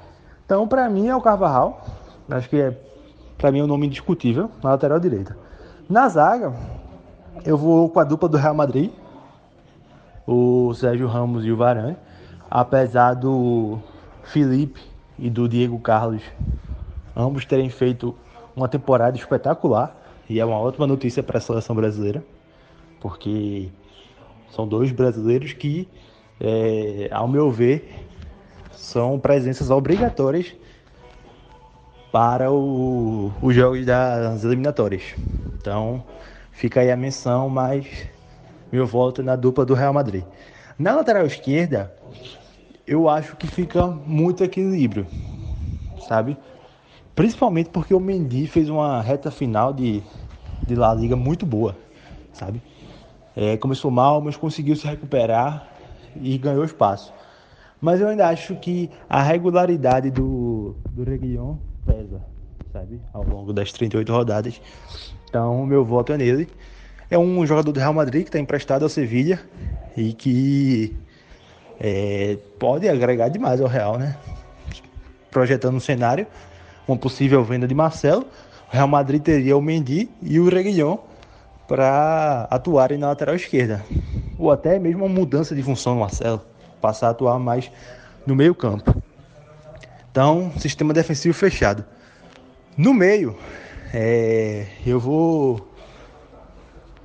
[0.45, 1.83] Então, para mim é o Carvajal.
[2.29, 2.77] Acho que é
[3.39, 5.48] para mim é um nome indiscutível na lateral direita.
[5.89, 6.53] Na zaga,
[7.47, 8.91] eu vou com a dupla do Real Madrid,
[10.27, 11.97] o Sérgio Ramos e o Varane,
[12.51, 13.79] apesar do
[14.23, 14.83] Felipe
[15.19, 16.23] e do Diego Carlos
[17.17, 18.15] ambos terem feito
[18.55, 19.97] uma temporada espetacular
[20.29, 22.23] e é uma ótima notícia para a seleção brasileira,
[23.01, 23.71] porque
[24.51, 25.89] são dois brasileiros que,
[26.39, 28.07] é, ao meu ver,
[28.73, 30.55] são presenças obrigatórias
[32.11, 35.15] para o, os jogos das eliminatórias.
[35.61, 36.03] Então,
[36.53, 37.87] fica aí a menção, mas
[38.73, 40.25] meu voto na dupla do Real Madrid.
[40.79, 41.93] Na lateral esquerda,
[42.87, 45.07] eu acho que fica muito equilíbrio,
[46.07, 46.37] sabe?
[47.15, 50.03] Principalmente porque o Mendy fez uma reta final de,
[50.67, 51.77] de La Liga muito boa,
[52.33, 52.63] sabe?
[53.37, 55.69] É, começou mal, mas conseguiu se recuperar
[56.17, 57.13] e ganhou espaço.
[57.81, 61.57] Mas eu ainda acho que a regularidade do, do Reguilhon
[61.89, 62.21] pesa,
[62.73, 63.01] sabe?
[63.13, 64.61] Ao longo das 38 rodadas.
[65.29, 66.49] Então, meu voto é nele.
[67.11, 69.41] É um jogador do Real Madrid que está emprestado ao Sevilha
[69.97, 70.95] e que
[71.81, 74.17] é, pode agregar demais ao Real, né?
[75.31, 76.27] Projetando um cenário,
[76.87, 78.27] uma possível venda de Marcelo,
[78.71, 80.99] o Real Madrid teria o Mendy e o Reguilhon
[81.67, 83.83] para atuarem na lateral esquerda.
[84.39, 86.43] Ou até mesmo uma mudança de função do Marcelo
[86.81, 87.71] passar a atuar mais
[88.27, 89.03] no meio campo.
[90.19, 91.85] Então, sistema defensivo fechado.
[92.77, 93.39] No meio,
[93.95, 95.71] é, eu vou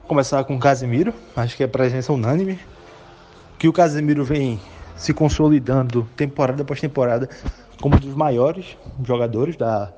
[0.07, 2.57] começar com o Casemiro, acho que é presença unânime.
[3.59, 4.59] Que o Casemiro vem
[4.95, 7.29] se consolidando temporada após temporada
[7.79, 9.93] como um dos maiores jogadores da,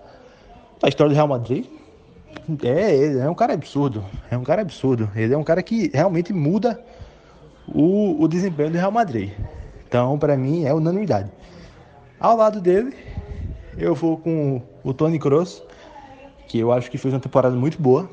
[0.82, 1.68] da história do Real Madrid.
[2.64, 4.04] É, ele é um cara absurdo.
[4.30, 5.10] É um cara absurdo.
[5.16, 6.84] Ele é um cara que realmente muda
[7.66, 9.32] o, o desempenho do Real Madrid.
[9.88, 11.32] Então, para mim, é unanimidade.
[12.20, 12.96] Ao lado dele,
[13.78, 15.62] eu vou com o Tony Kroos,
[16.48, 18.10] que eu acho que fez uma temporada muito boa,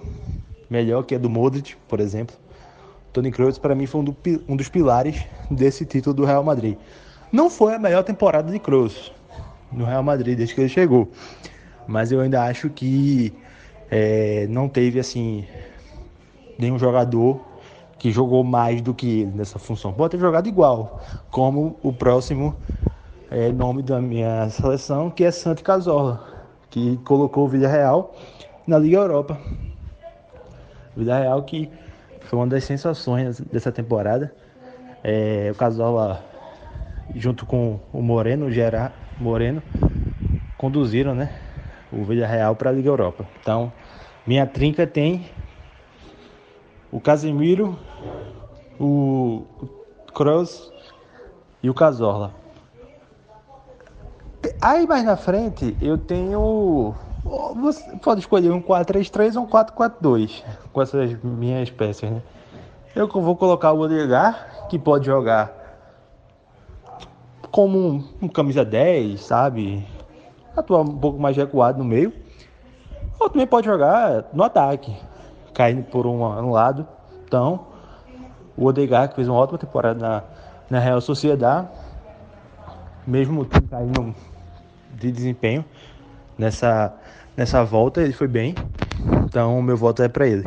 [0.68, 2.34] melhor que a do Modric, por exemplo.
[3.12, 4.16] Tony Kroos, para mim, foi um, do,
[4.48, 6.76] um, dos pilares desse título do Real Madrid.
[7.30, 9.12] Não foi a melhor temporada de Kroos
[9.70, 11.08] no Real Madrid desde que ele chegou,
[11.86, 13.32] mas eu ainda acho que
[13.88, 15.46] é, não teve assim
[16.58, 17.40] nenhum jogador
[17.98, 19.92] que jogou mais do que ele nessa função.
[19.92, 21.00] Pode ter jogado igual,
[21.30, 22.56] como o próximo
[23.32, 26.22] é, nome da minha seleção, que é Santi Cazorla,
[26.68, 28.14] que colocou o Villarreal
[28.66, 29.38] na Liga Europa.
[30.94, 31.70] Villarreal que
[32.20, 34.34] foi uma das sensações dessa temporada.
[35.02, 36.22] É, o Cazorla,
[37.14, 39.62] junto com o Moreno, o Gerard Moreno,
[40.58, 41.34] conduziram né,
[41.90, 43.26] o Villarreal para a Liga Europa.
[43.40, 43.72] Então,
[44.26, 45.24] minha trinca tem
[46.90, 47.78] o Casemiro,
[48.78, 49.46] o
[50.12, 50.70] Kroos
[51.62, 52.41] e o Cazorla.
[54.60, 56.94] Aí mais na frente eu tenho.
[57.60, 62.22] Você pode escolher um 4-3-3 ou um 4-4-2 com essas minhas peças, né?
[62.94, 65.62] Eu vou colocar o Odegar, que pode jogar
[67.50, 69.86] como um, um camisa 10, sabe?
[70.56, 72.12] Atuar um pouco mais recuado no meio.
[73.20, 74.94] Ou também pode jogar no ataque,
[75.54, 76.86] caindo por um, um lado.
[77.24, 77.66] Então,
[78.56, 80.22] o Odegaard, que fez uma ótima temporada na,
[80.68, 81.68] na Real Sociedade,
[83.06, 84.14] mesmo caindo
[85.02, 85.64] de desempenho
[86.38, 86.94] nessa,
[87.36, 88.54] nessa volta, ele foi bem.
[89.24, 90.44] Então, meu voto é para ele.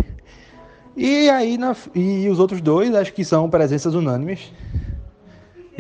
[0.96, 4.54] E aí, na, e os outros dois, acho que são presenças unânimes.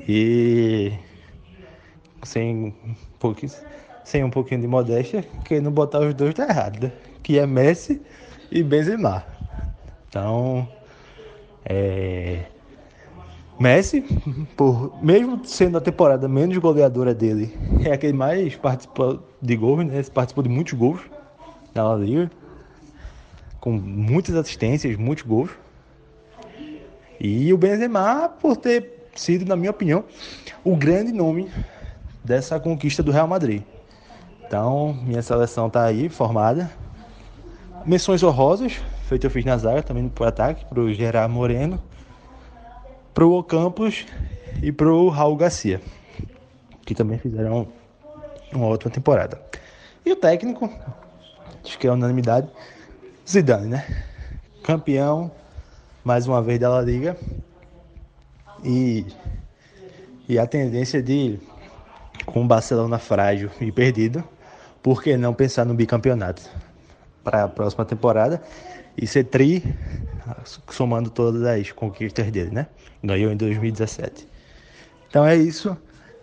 [0.07, 0.93] E
[2.23, 3.51] sem um pouquinho,
[4.03, 6.91] sem um pouquinho de modéstia, quem não botar os dois tá errado, né?
[7.23, 8.01] Que é Messi
[8.51, 9.23] e Benzema.
[10.09, 10.67] Então,
[11.63, 12.45] é,
[13.58, 14.01] Messi,
[14.58, 20.03] por, mesmo sendo a temporada menos goleadora dele, é aquele mais participa de gols, né?
[20.14, 20.99] Participou de muitos gols
[21.74, 22.30] na La Liga,
[23.62, 25.51] com muitas assistências, muitos gols.
[27.20, 30.03] E o Benzema, por ter sido, na minha opinião,
[30.64, 31.49] o grande nome
[32.24, 33.64] dessa conquista do Real Madrid.
[34.45, 36.70] Então, minha seleção tá aí, formada.
[37.86, 38.74] Menções honrosas,
[39.08, 41.82] feito eu fiz na zaga, também pro ataque, pro Gerard Moreno,
[43.16, 44.05] pro Ocampos
[44.61, 45.82] e pro Raul Garcia,
[46.86, 47.66] que também fizeram
[48.53, 49.41] uma ótima temporada.
[50.05, 50.70] E o técnico,
[51.63, 52.49] acho que é unanimidade,
[53.28, 53.86] Zidane, né?
[54.61, 55.32] Campeão,
[56.03, 57.18] mais uma vez da La Liga.
[58.63, 59.05] E,
[60.28, 61.39] e a tendência de,
[62.26, 64.24] com o Barcelona frágil e perdido,
[64.84, 66.43] por que não pensar no bicampeonato
[67.24, 68.41] para a próxima temporada
[68.97, 69.63] e ser tri,
[70.69, 72.67] somando todas as conquistas dele, né?
[73.03, 74.28] Ganhou em 2017.
[75.09, 75.78] Então é isso.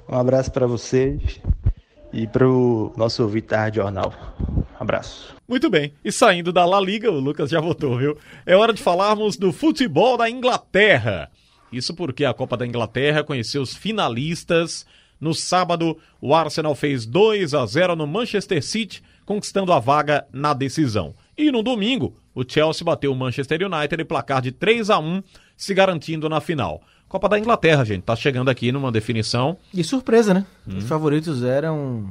[0.09, 1.41] Um abraço para vocês
[2.13, 4.13] e para o nosso Rádio Jornal.
[4.79, 5.35] Abraço.
[5.49, 5.95] Muito bem.
[6.05, 8.19] E saindo da La Liga, o Lucas já votou, viu?
[8.45, 11.31] É hora de falarmos do futebol da Inglaterra.
[11.73, 14.85] Isso porque a Copa da Inglaterra conheceu os finalistas.
[15.21, 20.53] No sábado, o Arsenal fez 2 a 0 no Manchester City, conquistando a vaga na
[20.53, 21.15] decisão.
[21.37, 25.23] E no domingo, o Chelsea bateu o Manchester United em placar de 3 a 1,
[25.57, 26.83] se garantindo na final.
[27.09, 29.57] Copa da Inglaterra, gente, tá chegando aqui numa definição.
[29.73, 30.47] E surpresa, né?
[30.67, 32.07] Os favoritos eram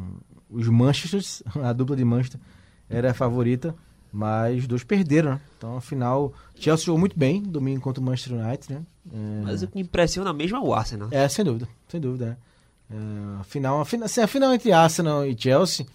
[0.49, 1.21] os Manchester,
[1.63, 2.39] a dupla de Manchester
[2.89, 3.73] era a favorita,
[4.11, 5.41] mas os dois perderam, né?
[5.57, 8.81] Então, afinal, Chelsea jogou muito bem domingo contra o Manchester United, né?
[9.11, 11.07] É, Mas o que impressiona mesmo é o Arsenal.
[11.11, 12.37] é, sem dúvida, sem dúvida.
[12.37, 12.51] É.
[12.93, 15.85] É, a final, a final, assim, a final entre Arsenal e Chelsea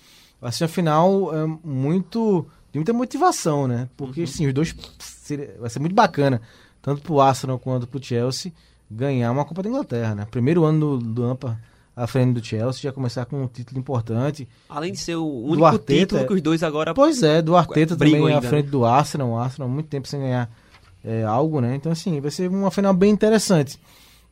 [0.50, 2.46] ser a final é, muito
[2.76, 3.88] de muita motivação, né?
[3.96, 4.26] Porque Uhum.
[4.26, 6.40] sim, os dois seria- vai ser muito bacana,
[6.82, 8.52] tanto pro Arsenal quanto pro Chelsea
[8.90, 10.26] ganhar uma Copa da Inglaterra, né?
[10.30, 11.58] Primeiro ano do, do Ampa
[11.96, 14.46] à frente do Chelsea, já começar com um título importante.
[14.68, 16.92] Além de ser o único Arteta, título que os dois agora.
[16.94, 18.70] Pois é, do Arteta também à ainda, frente né?
[18.70, 20.50] do Arsenal, o Arsenal há muito tempo sem ganhar
[21.02, 21.74] é, algo, né?
[21.74, 23.78] Então assim, vai ser uma final bem interessante.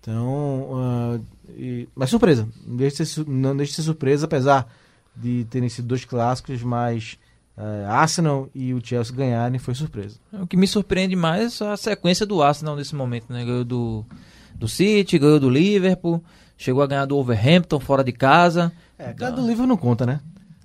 [0.00, 1.18] Então, ah,
[1.56, 4.70] e- mas surpresa, não de ser, não deixa de ser surpresa, apesar
[5.16, 7.16] de terem sido dois clássicos, mas
[7.56, 10.16] ah, Arsenal e o Chelsea ganharem foi surpresa.
[10.32, 13.44] O que me surpreende mais é a sequência do Arsenal nesse momento, né?
[13.44, 14.04] Ganhou do,
[14.54, 16.22] do City, ganhou do Liverpool,
[16.56, 18.72] chegou a ganhar do Overhampton fora de casa.
[18.98, 20.20] É, do livro não conta, né?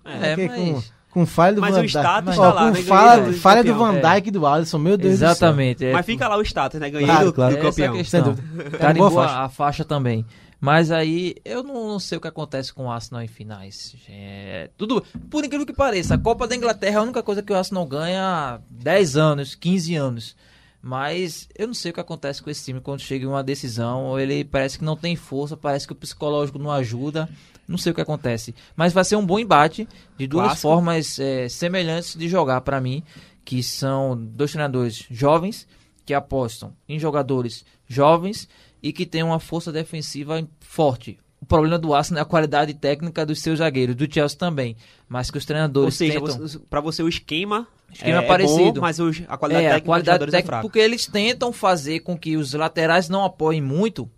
[0.05, 1.97] É, Porque mas- com, com falha do Mas Van o Dijk.
[1.97, 2.81] status Ó, tá lá, com né?
[2.83, 4.15] falha, do falha do Van é.
[4.15, 5.85] Dijk e do Alisson, meu Deus Exatamente.
[5.85, 5.93] é.
[5.93, 6.89] Mas fica lá o status, né?
[6.89, 7.55] Ganhei Claro, do, claro.
[7.55, 7.93] do é campeão.
[7.95, 8.23] questão.
[8.23, 8.77] Sem dúvida.
[8.77, 9.39] Carimbou Boa a, faixa.
[9.43, 10.25] a faixa também.
[10.59, 13.95] Mas aí, eu não, não sei o que acontece com o Arsenal em finais.
[14.09, 17.53] É, tudo, por incrível que pareça, a Copa da Inglaterra é a única coisa que
[17.53, 20.35] o Arsenal ganha há 10 anos, 15 anos.
[20.81, 24.19] Mas eu não sei o que acontece com esse time quando chega em uma decisão.
[24.19, 27.29] Ele parece que não tem força, parece que o psicológico não ajuda.
[27.67, 28.55] Não sei o que acontece.
[28.75, 29.87] Mas vai ser um bom embate
[30.17, 33.03] de duas formas é, semelhantes de jogar para mim,
[33.45, 35.67] que são dois treinadores jovens
[36.05, 38.47] que apostam em jogadores jovens
[38.81, 41.17] e que têm uma força defensiva forte.
[41.41, 44.75] O problema do Arsenal é a qualidade técnica dos seus zagueiros, do Chelsea também,
[45.07, 46.37] mas que os treinadores Ou seja, tentam...
[46.37, 48.61] você- pra você o esquema, Esquema é, parecido.
[48.61, 50.61] é bom, mas a qualidade é, técnica a qualidade dos jogadores é técnica, fraca.
[50.61, 54.09] porque eles tentam fazer com que os laterais não apoiem muito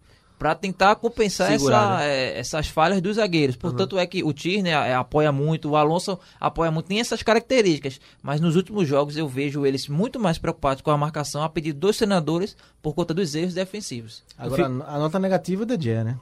[0.41, 3.55] para tentar compensar Segurar, essa, é, essas falhas dos zagueiros.
[3.55, 8.01] Portanto, é que o Tierney é, apoia muito, o Alonso apoia muito, tem essas características.
[8.23, 11.79] Mas nos últimos jogos eu vejo eles muito mais preocupados com a marcação a pedido
[11.79, 14.23] dos treinadores por conta dos erros defensivos.
[14.35, 16.17] Agora, a nota negativa é da Gea, né?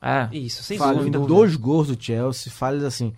[0.00, 1.18] Ah, Isso, sem falha dúvida.
[1.18, 3.12] dois gols do Chelsea, falhas assim,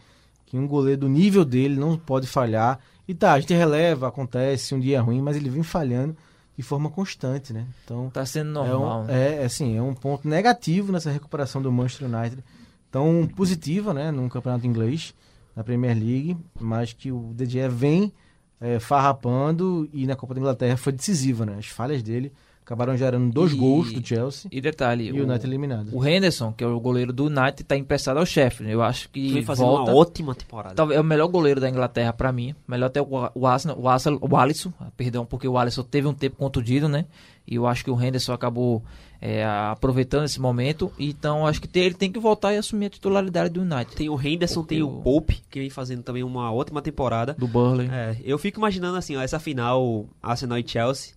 [0.47, 2.81] que um goleiro do nível dele não pode falhar.
[3.07, 6.17] E tá, a gente releva, acontece, um dia é ruim, mas ele vem falhando
[6.57, 7.67] de forma constante, né?
[7.85, 9.03] Então, tá sendo é, normal.
[9.03, 9.43] um, né?
[9.43, 12.43] é, assim, é um ponto negativo nessa recuperação do Manchester United.
[12.91, 15.15] Tão positiva, né, no campeonato inglês,
[15.55, 18.13] na Premier League, mas que o Gea vem
[18.61, 21.57] é, farrapando e na Copa da Inglaterra foi decisiva, né?
[21.59, 22.33] As falhas dele
[22.67, 25.89] acabaram gerando dois E- gols do Chelsea E detalhe, e o United eliminado.
[25.93, 28.73] o Henderson, que é o goleiro do United, está emprestado ao Sheffield.
[28.73, 29.93] Eu acho que Vem fazendo volta...
[29.93, 30.75] uma ótima temporada.
[30.75, 32.55] Talvez é o melhor goleiro da Inglaterra pra mim.
[32.67, 36.09] Melhor até o, o Arsenal, o, Arsenal, o Alisson, ah, perdão, porque o Alisson teve
[36.09, 37.07] um tempo contundido, né?
[37.47, 38.83] E eu acho que o Henderson acabou
[39.21, 40.93] é, aproveitando esse momento.
[40.99, 43.95] Então eu acho que tem- ele tem que voltar e assumir a titularidade do United.
[43.95, 47.35] Tem o Henderson, Porque tem o o- Pope, que vem fazendo também uma ótima temporada.
[47.39, 47.89] Do Burley.
[47.91, 51.15] É, eu fico imaginando assim, ó, essa final Arsenal e Chelsea,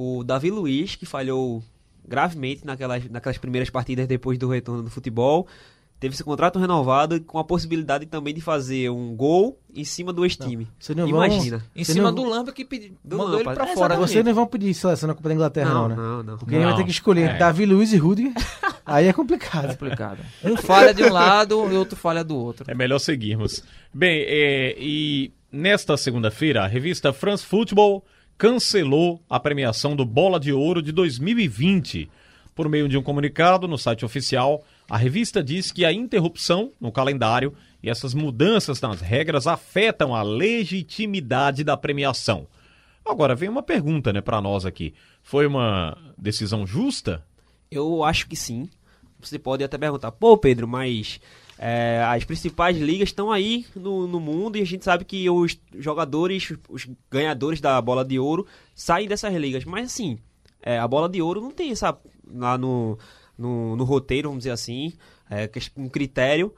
[0.00, 1.62] o Davi Luiz, que falhou
[2.06, 5.46] gravemente naquelas, naquelas primeiras partidas depois do retorno do futebol,
[6.00, 10.24] teve esse contrato renovado com a possibilidade também de fazer um gol em cima do
[10.24, 10.68] ex-time.
[10.90, 11.64] Não vão- Imagina.
[11.74, 13.96] Em cima não- do Lamba que pedi- Do mandou Lampa, ele pra é, fora.
[13.96, 15.96] Vocês não vão pedir seleção na Copa da Inglaterra, não, Não, né?
[15.96, 16.38] não, não.
[16.38, 16.76] Porque aí vai Não.
[16.76, 17.38] ter que escolher É.
[17.38, 18.32] Davi Luiz e Rudiger.
[18.86, 19.70] aí é complicado.
[19.72, 20.20] complicado.
[20.44, 22.64] Um falha de um lado e outro falha do outro.
[22.70, 23.64] É melhor seguirmos.
[23.92, 28.04] Bem, é, e nesta segunda-feira, a revista France Football
[28.38, 32.08] cancelou a premiação do Bola de Ouro de 2020.
[32.54, 36.92] Por meio de um comunicado no site oficial, a revista diz que a interrupção no
[36.92, 42.46] calendário e essas mudanças nas regras afetam a legitimidade da premiação.
[43.04, 44.94] Agora, vem uma pergunta né, para nós aqui.
[45.22, 47.24] Foi uma decisão justa?
[47.70, 48.68] Eu acho que sim.
[49.20, 51.20] Você pode até perguntar, pô, Pedro, mas
[51.58, 55.58] é, as principais ligas estão aí no, no mundo e a gente sabe que os
[55.76, 59.64] jogadores, os ganhadores da bola de ouro saem dessas ligas.
[59.64, 60.18] Mas assim,
[60.62, 61.98] é, a bola de ouro não tem essa
[62.32, 62.96] lá no,
[63.36, 64.92] no, no roteiro, vamos dizer assim,
[65.28, 66.54] é, um critério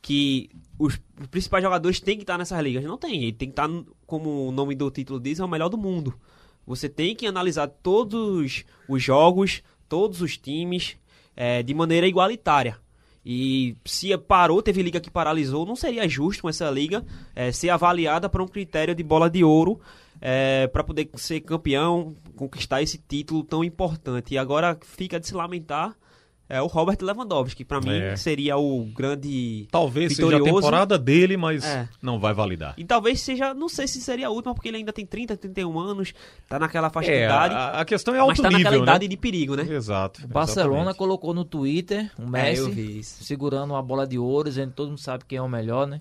[0.00, 2.84] que os, os principais jogadores têm que estar nessas ligas.
[2.84, 3.68] Não tem, ele tem que estar,
[4.06, 6.14] como o nome do título diz, é o melhor do mundo.
[6.64, 10.96] Você tem que analisar todos os jogos, todos os times,
[11.34, 12.78] é, de maneira igualitária.
[13.28, 17.04] E se parou, teve liga que paralisou, não seria justo essa liga
[17.34, 19.80] é, ser avaliada para um critério de bola de ouro
[20.72, 24.32] para poder ser campeão, conquistar esse título tão importante.
[24.32, 25.94] E agora fica de se lamentar
[26.48, 28.16] é, o Robert Lewandowski, que para mim É.
[28.16, 30.60] seria o grande Talvez seja a vitorioso.
[30.60, 31.88] temporada dele, mas É.
[32.00, 32.74] não vai validar.
[32.76, 35.78] E talvez seja, não sei se seria a última, porque ele ainda tem 30, 31
[35.78, 36.12] anos,
[36.48, 37.54] tá naquela faixa de É, idade.
[37.54, 38.92] a, a questão é mas alto tá naquela nível, né?
[38.92, 39.62] idade de perigo, né?
[39.68, 40.24] Exato.
[40.24, 40.98] O Barcelona exatamente.
[40.98, 44.98] colocou no Twitter o É, Messi segurando uma bola de ouro, dizendo que todo mundo
[45.00, 46.00] sabe quem é o melhor, né?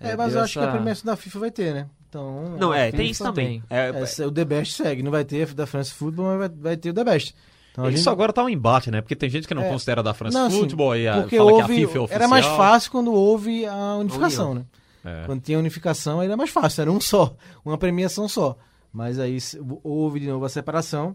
[0.00, 1.86] É, mas deu eu acho que a essa- premiação da FIFA vai ter, né?
[2.08, 3.62] Então, Não, a é, FIFA tem isso também.
[3.68, 6.48] É, É, se- o The Best segue, não vai ter da France Football, mas vai,
[6.48, 7.34] vai ter o The Best.
[7.78, 9.00] Então, Isso gente- agora tá um embate, né?
[9.00, 9.68] Porque tem gente que não É.
[9.68, 12.08] considera da France Não, assim, Football e a, porque houve, que a FIFA é oficial.
[12.20, 14.64] era mais fácil quando houve a unificação, né?
[15.04, 15.22] É.
[15.26, 18.56] Quando tinha unificação era mais fácil, era um só, uma premiação só.
[18.92, 19.38] Mas aí
[19.84, 21.14] houve de novo a separação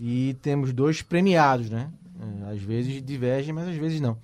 [0.00, 1.88] e temos dois premiados, né?
[2.48, 4.18] É, às vezes divergem, mas às vezes não.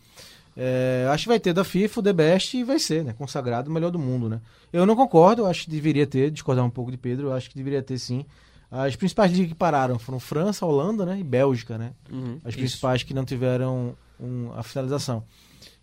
[0.57, 3.15] É, acho que vai ter da FIFA o The Best e vai ser, né?
[3.17, 4.41] Consagrado o melhor do mundo, né?
[4.73, 7.83] Eu não concordo, acho que deveria ter, discordar um pouco de Pedro, acho que deveria
[7.83, 8.27] ter sim.
[8.71, 11.19] As principais ligas que pararam foram França, Holanda, né?
[11.19, 11.93] E Bélgica, né?
[12.11, 12.59] Uhum, as isso.
[12.59, 15.25] principais que não tiveram um- a finalização.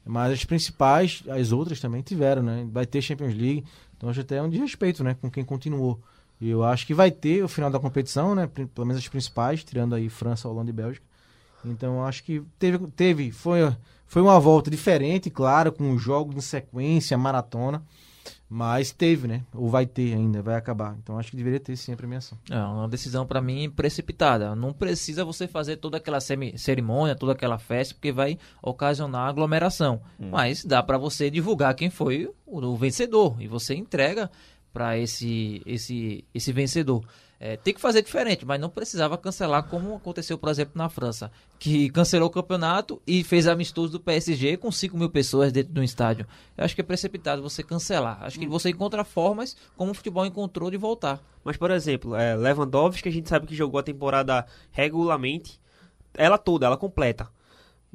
[0.06, 2.66] Mas as principais, as outras também tiveram, né?
[2.72, 3.66] Vai ter Champions League,
[3.98, 5.18] então acho até um desrespeito, né?
[5.20, 6.00] Com quem continuou.
[6.40, 8.48] E eu acho que vai ter o final da competição, né?
[8.48, 11.06] Pelo menos as principais, tirando aí França, Holanda e Bélgica.
[11.66, 13.60] Então acho que teve, teve foi,
[14.06, 17.84] foi uma volta diferente, claro, com jogos em sequência, maratona.
[18.50, 19.44] Mas teve, né?
[19.54, 20.96] Ou vai ter ainda, vai acabar.
[21.02, 22.38] Então acho que deveria ter sim a premiação.
[22.50, 24.56] É uma decisão pra mim precipitada.
[24.56, 30.02] Não precisa você fazer toda aquela semi- cerimônia, toda aquela festa, porque vai ocasionar aglomeração.
[30.20, 34.30] Mas dá pra você divulgar quem foi o, o vencedor e você entrega
[34.74, 37.04] pra esse esse esse vencedor.
[37.40, 41.32] É, tem que fazer diferente, mas não precisava cancelar como aconteceu, por exemplo, na França,
[41.60, 45.84] que cancelou o campeonato e fez amistoso do PSG com 5 mil pessoas dentro do
[45.84, 46.26] estádio.
[46.58, 48.18] Eu acho que é precipitado você cancelar.
[48.24, 51.20] Acho que você encontra formas como o futebol encontrou de voltar.
[51.44, 55.60] Mas, por exemplo, é, Lewandowski, que a gente sabe que jogou a temporada regularmente,
[56.16, 57.30] ela toda, ela completa.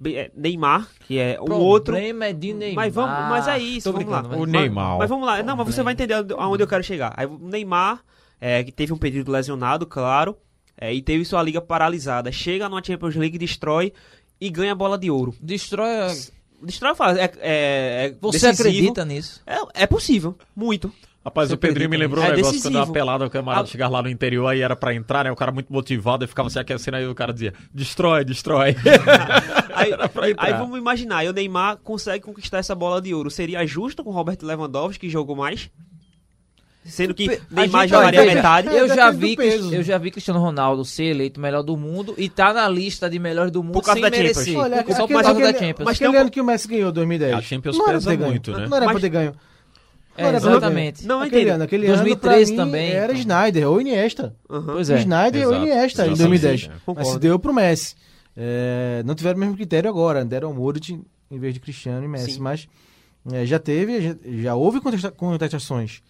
[0.05, 1.93] É, Neymar, que é um outro.
[1.95, 2.85] problema é de Neymar.
[2.87, 4.23] Mas, vamos, mas é isso, Tô vamos lá.
[4.23, 4.99] O Mas- Neymar.
[4.99, 5.43] Mas vamos lá.
[5.43, 7.13] Não, mas você vai entender aonde eu quero chegar.
[7.17, 8.03] Aí, o Neymar,
[8.45, 10.37] é, que teve um período lesionado, claro,
[10.77, 12.33] é, e teve sua liga paralisada.
[12.33, 13.93] Chega numa Champions League, destrói
[14.41, 15.33] e ganha a bola de ouro.
[15.41, 15.89] Destrói.
[15.89, 17.21] a- Destrói a fase.
[17.21, 17.31] É, é,
[18.07, 18.69] é Você decisivo.
[18.69, 19.41] acredita nisso?
[19.47, 20.93] É, é possível, muito.
[21.25, 22.27] Rapaz, Você o Pedrinho me lembrou um?
[22.27, 22.91] É negócio quando eu decisivo.
[22.91, 23.67] apelado o camarada Ah.
[23.67, 25.31] chegar lá no interior, aí era pra entrar, né?
[25.31, 28.75] O cara muito motivado, e ficava se aquecendo, aí o cara dizia, destrói, destrói.
[29.75, 29.91] Aí,
[30.39, 33.31] aí vamos imaginar, o Neymar consegue conquistar essa bola de ouro.
[33.31, 35.71] Seria justo com o Robert Lewandowski, que jogou mais?
[36.85, 38.69] Sendo que A Neymar jogaria veja, metade.
[38.69, 39.37] Eu já, vi,
[39.71, 43.21] eu já vi Cristiano Ronaldo ser eleito melhor do mundo e tá na lista de
[43.21, 44.37] melhores do mundo Por causa sem da Champions.
[44.37, 44.59] merecer.
[44.59, 45.85] Olha, Só aquele, por causa da aquele- Champions.
[45.85, 47.35] mas aquele ano que o Messi ganhou, 2010.
[47.35, 48.31] A Champions não era pesa ter ganho.
[48.31, 48.67] muito, né?
[48.69, 49.33] Não era Mas- pra ter ganho.
[50.17, 51.07] É, era exatamente.
[51.07, 53.17] Não, aquele ano, aquele 2013 ano, também, Era então.
[53.21, 54.35] Snyder ou Iniesta.
[54.47, 54.99] Pois é.
[54.99, 56.65] Snyder ou Exato, Iniesta em exatamente, 2010.
[56.89, 56.93] é.
[56.95, 57.95] Mas se deu pro Messi.
[58.37, 60.25] É, não tiveram o mesmo critério agora.
[60.25, 62.33] Deram ao Modric em vez de Cristiano e Messi.
[62.33, 62.41] Sim.
[62.41, 62.69] Mas
[63.33, 66.03] é, já teve, já, já houve contesta- contestações.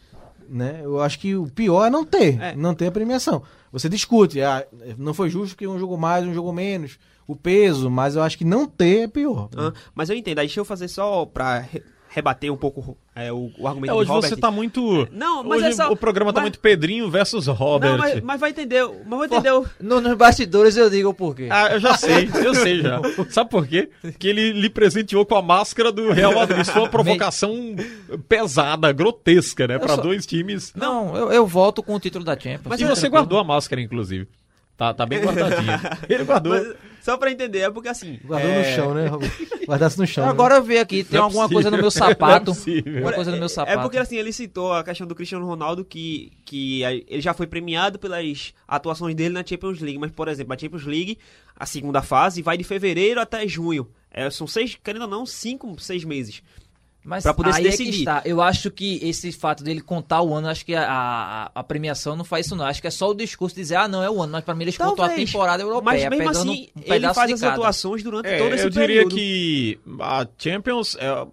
[0.55, 0.81] Né?
[0.85, 2.55] Eu acho que o pior é não ter, É.
[2.55, 3.43] não ter a premiação.
[3.73, 4.63] Você discute, ah,
[4.99, 8.37] não foi justo que um jogou mais, um jogou menos, o peso, mas eu acho
[8.37, 9.49] que não ter é pior.
[9.57, 10.41] Ah, mas eu entendo.
[10.41, 11.83] Aí deixa eu fazer só pra re-
[12.15, 14.29] rebater um pouco é, o, o argumento É, hoje de Robert.
[14.31, 15.09] você tá muito.
[15.11, 17.93] Não, mas hoje é só- o programa tá mas- muito Pedrinho versus Robert.
[17.93, 19.51] Não, mas, mas vai entender, mas vai entender.
[19.53, 21.49] o- No- nos bastidores eu digo o porquê.
[21.51, 23.01] Ah, eu já sei, eu sei já.
[23.31, 23.89] Sabe por quê?
[24.19, 26.61] Que ele lhe presenteou com a máscara do Real Madrid.
[26.61, 27.75] Isso foi uma provocação
[28.29, 29.79] pesada, grotesca, né?
[29.79, 30.73] Pra só- dois times.
[30.75, 32.67] Não, eu, eu volto com o título da Champions.
[32.67, 34.29] Mas e você guardou a máscara, inclusive.
[34.83, 35.81] Tá, tá bem guardadinha.
[36.11, 36.53] Ele guardou.
[36.55, 38.19] Mas, só pra entender, é porque assim.
[38.25, 39.05] Guardou é, no chão, né?
[39.65, 40.25] Guardasse no chão.
[40.25, 40.31] né?
[40.31, 42.51] Agora eu vi aqui, tem Não é alguma possível, coisa no meu é sapato.
[42.51, 43.81] Alguma coisa no meu É sapato.
[43.83, 47.97] porque assim, ele citou a questão do Cristiano Ronaldo que, que ele já foi premiado
[47.97, 50.01] pelas atuações dele na Champions League.
[50.01, 51.17] Mas, por exemplo, a Champions League,
[51.55, 53.89] a segunda fase, vai de fevereiro até junho.
[54.11, 56.43] É, são seis, querendo ou não, cinco, seis meses.
[57.05, 57.99] Mas pra poder se aí é que decidir.
[57.99, 58.23] está.
[58.25, 62.15] Eu acho que esse fato dele contar o ano, acho que a, a, a premiação
[62.15, 62.65] não faz isso não.
[62.65, 64.33] Acho que é só o discurso dizer, ah, não, é o ano.
[64.33, 65.29] Mas pra mim eles contam a Talvez.
[65.31, 68.71] temporada europeia, Mas mesmo assim, um ele faz as atuações durante É, todo esse eu
[68.71, 69.15] diria período.
[69.17, 71.27] que a Champions é,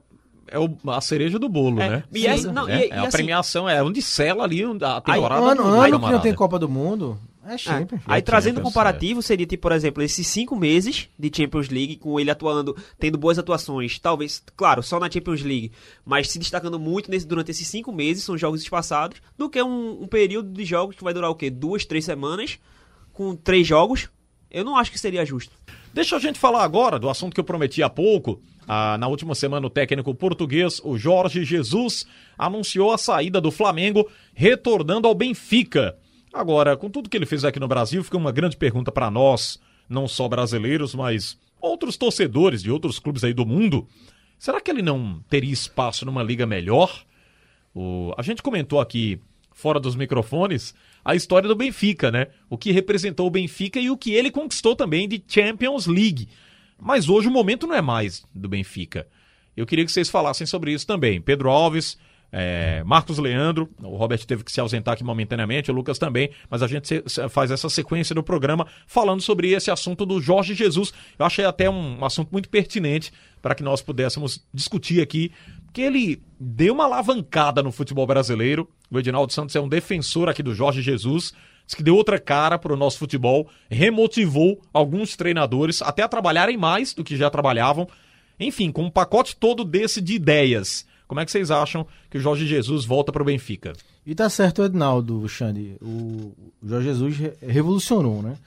[0.48, 2.04] é o- a cereja do bolo, É, né?
[2.12, 5.02] e essa- não, É, e- é e a assim- premiação, é onde sela ali a
[5.02, 5.36] temporada.
[5.52, 7.20] ano, do ano que não tem Copa do Mundo,
[7.52, 7.58] é É.
[7.58, 8.02] Champions.
[8.06, 11.98] Aí É trazendo Champions, comparativo, seria tipo, por exemplo, esses cinco meses de Champions League,
[11.98, 15.72] com ele atuando, tendo boas atuações, talvez, claro, só na Champions League,
[16.06, 20.04] mas se destacando muito nesse, durante esses cinco meses, são jogos espaçados, do que um,
[20.04, 21.50] um período de jogos que vai durar o quê?
[21.50, 22.60] Duas, três semanas,
[23.14, 24.10] com três jogos.
[24.52, 25.54] Eu não acho que seria justo.
[25.94, 28.42] Deixa a gente falar agora do assunto que eu prometi há pouco.
[28.68, 32.06] Ah, na última semana, o técnico português, o Jorge Jesus,
[32.38, 35.98] anunciou a saída do Flamengo, retornando ao Benfica.
[36.34, 39.60] Agora, com tudo que ele fez aqui no Brasil, fica uma grande pergunta para nós,
[39.88, 43.88] não só brasileiros, mas outros torcedores de outros clubes aí do mundo.
[44.38, 47.04] Será que ele não teria espaço numa liga melhor?
[47.74, 49.20] O- A gente comentou aqui,
[49.52, 50.74] fora dos microfones,
[51.04, 52.28] a história do Benfica, né?
[52.50, 56.30] O que representou o Benfica e o que ele conquistou também de Champions League.
[56.80, 59.08] Mas hoje o momento não é mais do Benfica.
[59.58, 61.20] Eu queria que vocês falassem sobre isso também.
[61.20, 61.98] Pedro Alves,
[62.32, 66.62] é, Marcos Leandro, o Robert teve que se ausentar aqui momentaneamente, o Lucas também, mas
[66.62, 70.54] a gente se- se- faz essa sequência do programa falando sobre esse assunto do Jorge
[70.54, 70.94] Jesus.
[71.18, 73.12] Eu achei até um assunto muito pertinente
[73.42, 75.32] para que nós pudéssemos discutir aqui,
[75.66, 78.70] porque ele deu uma alavancada no futebol brasileiro.
[78.92, 81.34] O Edinaldo Santos é um defensor aqui do Jorge Jesus.
[81.78, 86.96] Que deu outra cara para o nosso futebol, remotivou alguns treinadores até a trabalharem mais
[86.96, 87.88] do que já trabalhavam.
[88.40, 90.88] Enfim, com um pacote todo desse de ideias.
[91.10, 93.74] Como é que vocês acham que o Jorge Jesus volta para o Benfica?
[94.06, 95.76] E tá certo Ednaldo, Xande.
[95.82, 96.32] O
[96.64, 98.38] Jorge Jesus re- revolucionou, né?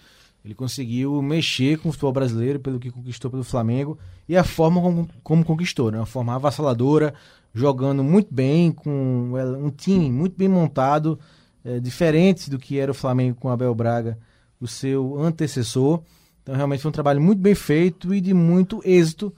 [0.45, 3.99] Ele conseguiu mexer com o futebol brasileiro pelo que conquistou pelo Flamengo
[4.29, 5.99] e a forma como, como conquistou, né?
[5.99, 7.13] Uma forma avassaladora,
[7.53, 11.19] jogando muito bem, com um time muito bem montado,
[11.65, 14.17] eh, diferente do que era o Flamengo com Abel Braga,
[14.61, 16.01] o seu antecessor.
[16.43, 19.33] Então, realmente foi um trabalho muito bem feito e de muito êxito,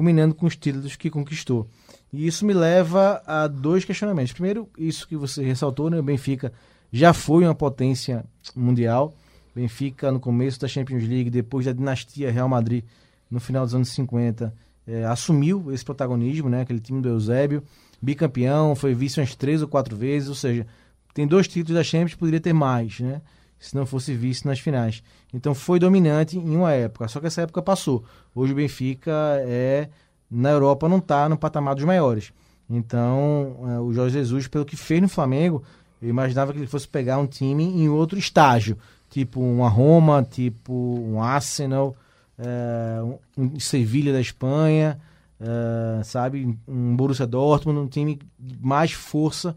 [0.00, 1.68] culminando com os títulos que conquistou.
[2.10, 4.32] E isso me leva a dois questionamentos.
[4.32, 5.98] Primeiro, isso que você ressaltou, né?
[5.98, 6.54] O Benfica
[6.90, 8.24] já foi uma potência
[8.56, 9.14] mundial.
[9.54, 12.82] Benfica, no começo da Champions League, depois da dinastia Real Madrid,
[13.30, 14.54] no final dos anos 50,
[14.88, 16.62] eh, assumiu esse protagonismo, né?
[16.62, 17.62] Aquele time do Eusébio,
[18.00, 20.66] bicampeão, foi vice umas três ou quatro vezes, ou seja,
[21.12, 23.20] tem dois títulos da Champions, poderia ter mais, né?
[23.60, 25.02] Se não fosse vice nas finais.
[25.32, 28.04] Então foi dominante em uma época, só que essa época passou.
[28.34, 29.12] Hoje o Benfica
[29.46, 29.88] é
[30.30, 32.32] na Europa não está no patamar dos maiores.
[32.68, 35.62] Então, eh, o Jorge Jesus, pelo que fez no Flamengo,
[36.00, 38.78] eu imaginava que ele fosse pegar um time em outro estágio,
[39.10, 41.94] tipo uma Roma, tipo um Arsenal,
[42.38, 43.02] eh,
[43.36, 44.98] um, Sevilha da Espanha,
[45.40, 49.56] eh, sabe, um Borussia Dortmund, um time de mais força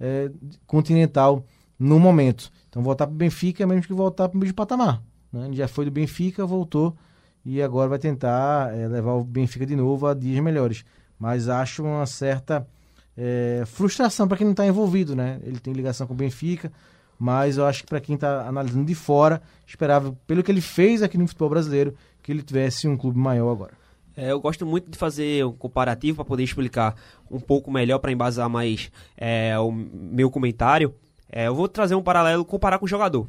[0.00, 0.30] eh,
[0.66, 1.44] continental
[1.78, 2.50] no momento.
[2.76, 5.02] Então, voltar para o Benfica é mesmo que voltar para o mesmo patamar.
[5.32, 5.46] Né?
[5.46, 6.94] Ele já foi do Benfica, voltou
[7.42, 10.84] e agora vai tentar eh, levar o Benfica de novo a dias melhores.
[11.18, 12.68] Mas acho uma certa
[13.16, 15.40] eh, frustração para quem não está envolvido, né?
[15.42, 16.70] Ele tem ligação com o Benfica,
[17.18, 21.02] mas eu acho que para quem está analisando de fora, esperava, pelo que ele fez
[21.02, 23.72] aqui no futebol brasileiro, que ele tivesse um clube maior agora.
[24.14, 26.94] É, eu gosto muito de fazer um comparativo para poder explicar
[27.30, 30.94] um pouco melhor, para embasar mais é, o meu comentário.
[31.30, 33.28] É, eu vou trazer um paralelo, comparar com o jogador.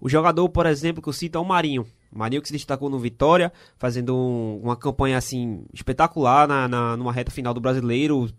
[0.00, 1.86] O jogador, por exemplo, que eu cito é o Marinho.
[2.12, 6.96] O Marinho que se destacou no Vitória, fazendo um- uma campanha assim espetacular na, na-
[6.96, 8.30] numa reta final do brasileiro,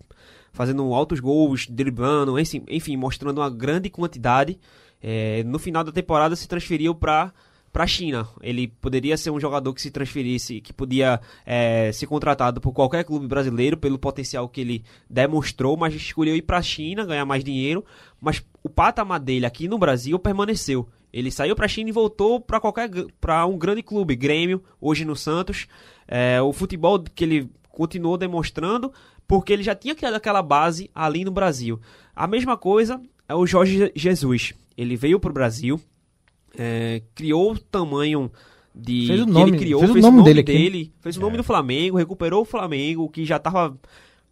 [0.54, 4.58] fazendo altos gols, driblando, enfim, mostrando uma grande quantidade.
[5.02, 7.34] É, no final da temporada se transferiu para
[7.72, 8.28] para a China.
[8.42, 13.04] Ele poderia ser um jogador que se transferisse, que podia é, ser contratado por qualquer
[13.04, 17.44] clube brasileiro pelo potencial que ele demonstrou, mas escolheu ir para a China, ganhar mais
[17.44, 17.86] dinheiro.
[18.20, 20.88] Mas o patamar dele aqui no Brasil permaneceu.
[21.12, 22.90] Ele saiu para a China e voltou para qualquer
[23.20, 25.68] para um grande clube, Grêmio, hoje no Santos.
[26.08, 28.92] É, o futebol que ele continuou demonstrando
[29.28, 31.80] porque ele já tinha criado aquela base ali no Brasil.
[32.16, 34.54] A mesma coisa é o Jorge Jesus.
[34.78, 35.80] Ele veio pro Brasil,
[36.58, 38.32] é, criou o tamanho
[38.74, 40.52] de Fez o que nome- ele criou, fez o fez nome o nome dele aqui.
[40.54, 43.78] dele, fez o nome do Flamengo, recuperou o Flamengo, que já estava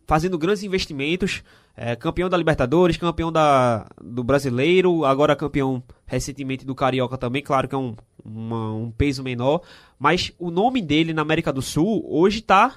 [0.08, 1.44] fazendo grandes investimentos,
[1.76, 7.68] é, campeão da Libertadores, campeão da, do Brasileiro, agora campeão recentemente do Carioca também, claro
[7.68, 7.94] que é um,
[8.24, 9.62] uma- um peso menor,
[10.00, 12.74] mas o nome dele na América do Sul hoje tá,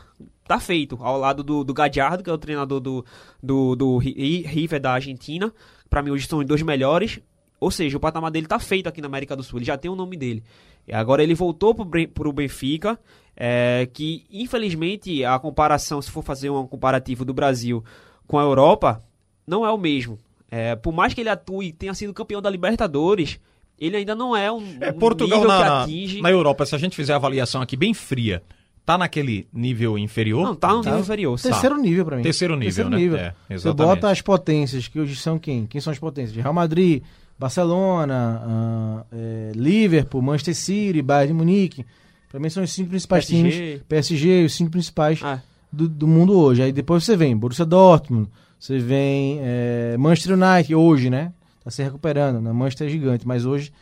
[0.47, 3.05] tá feito, ao lado do, do Gadiardo, que é o treinador do,
[3.41, 5.55] do, do Ri- River da Argentina,
[5.89, 7.21] para mim hoje são os dois melhores,
[7.61, 9.91] ou seja, o patamar dele tá feito aqui na América do Sul, ele já tem
[9.91, 10.43] o nome dele.
[10.89, 12.99] E agora ele voltou Bre- pro Benfica,
[13.43, 17.83] é, que infelizmente a comparação, se for fazer um comparativo do Brasil
[18.27, 19.01] com a Europa,
[19.47, 20.19] não é o mesmo.
[20.51, 23.41] É, por mais que ele atue e tenha sido campeão da Libertadores,
[23.79, 26.21] ele ainda não é um, É, um Portugal nível na, atinge.
[26.21, 28.43] na Europa, se a gente fizer a avaliação aqui bem fria,
[28.85, 30.43] tá naquele nível inferior?
[30.45, 31.39] Não, tá no nível inferior.
[31.39, 31.49] sim.
[31.49, 32.23] Terceiro nível pra mim.
[32.23, 32.97] Terceiro nível, Terceiro né?
[32.99, 33.19] nível.
[33.19, 33.95] É, Você exatamente.
[33.95, 35.65] bota as potências, que hoje são quem?
[35.67, 36.37] Quem são as potências?
[36.37, 37.03] Real Madrid,
[37.39, 41.87] Barcelona, ah, é, Liverpool, Manchester City, Bayern de Munique.
[42.31, 43.51] Pra mim são os cinco principais PSG.
[43.51, 43.83] times.
[43.89, 45.41] PSG, os cinco principais Ah.
[45.71, 46.63] do, do mundo hoje.
[46.63, 48.29] Aí depois você vem Borussia Dortmund,
[48.59, 51.33] você vem é, Manchester United, hoje, né?
[51.65, 52.41] Tá se recuperando.
[52.41, 52.53] né?
[52.53, 53.73] Manchester é gigante, mas hoje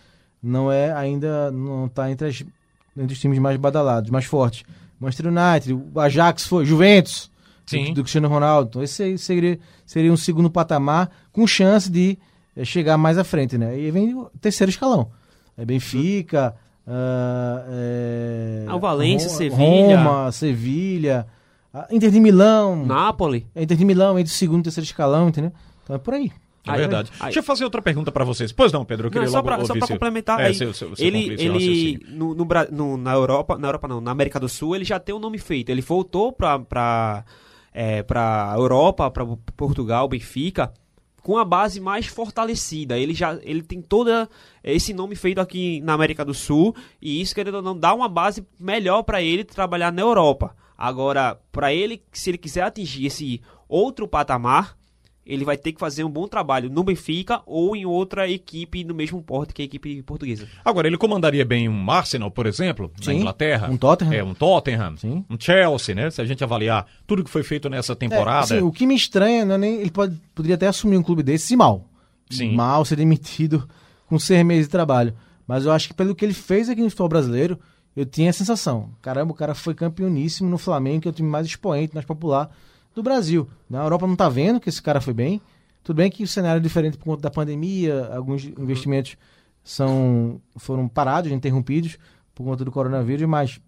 [0.42, 2.42] não é ainda, não tá entre, as,
[2.96, 4.64] entre os times mais badalados, mais fortes.
[4.98, 7.30] Manchester United, o Ajax foi, Juventus,
[7.66, 7.88] Sim.
[7.88, 8.68] do, do Cristiano Ronaldo.
[8.70, 12.18] Então esse aí seria, seria um segundo patamar com chance de
[12.56, 13.78] eh, chegar mais à frente, né?
[13.78, 15.10] E aí vem o terceiro escalão.
[15.56, 16.54] É Benfica,
[16.88, 19.98] ah, é, Ah, o Valência, Sevilha.
[20.00, 21.26] Roma, Sevilha,
[21.72, 22.84] ah, Inter de Milão.
[22.86, 23.46] Napoli.
[23.54, 25.52] É Inter de Milão entre o segundo e terceiro escalão, entendeu?
[25.84, 26.32] Então é por aí.
[26.66, 27.10] É Aí- verdade.
[27.18, 28.52] aí- Deixa eu fazer outra pergunta pra vocês.
[28.52, 30.74] Pois não, Pedro, eu Não, queria só logo pra, só seu- complementar, é, aí, seu-
[30.74, 34.48] seu- seu ele, ele no, no no- na Europa, na Europa não, na América do
[34.50, 35.70] Sul, ele já tem o nome feito.
[35.70, 37.24] Ele voltou pra,
[37.72, 39.24] é, pra Europa, pra
[39.56, 40.70] Portugal, Benfica,
[41.22, 42.98] com a base mais fortalecida.
[42.98, 44.10] Ele já ele tem todo
[44.62, 48.08] esse nome feito aqui na América do Sul e isso, querendo ou não, dá uma
[48.08, 50.54] base melhor pra ele trabalhar na Europa.
[50.76, 54.77] Agora, pra ele, se ele quiser atingir esse outro patamar,
[55.28, 58.94] ele vai ter que fazer um bom trabalho no Benfica ou em outra equipe no
[58.94, 60.48] mesmo porte que a equipe portuguesa.
[60.64, 63.68] Agora, ele comandaria bem um Arsenal, por exemplo, na Sim, Inglaterra.
[63.70, 64.14] um Tottenham.
[64.14, 64.96] É, um Tottenham.
[64.96, 65.22] Sim.
[65.28, 66.10] Um Chelsea, né?
[66.10, 68.54] Se a gente avaliar tudo que foi feito nessa temporada.
[68.54, 71.02] É, assim, o que me estranha, não é nem, ele pode, poderia até assumir um
[71.02, 71.84] clube desse e mal.
[72.30, 72.54] Sim.
[72.54, 73.68] Mal, ser demitido
[74.06, 75.12] com seis meses de trabalho.
[75.46, 77.58] Mas eu acho que pelo que ele fez aqui no futebol brasileiro,
[77.94, 78.90] eu tinha a sensação.
[79.02, 82.50] Caramba, o cara foi campeoníssimo no Flamengo, que é o time mais expoente, mais popular
[82.98, 83.48] do Brasil.
[83.68, 85.40] Na Europa não tá vendo que esse cara foi bem.
[85.82, 89.16] Tudo bem que o cenário é diferente por conta da pandemia, alguns investimentos
[89.64, 91.98] são, foram parados, interrompidos
[92.34, 93.60] por conta do coronavírus, mas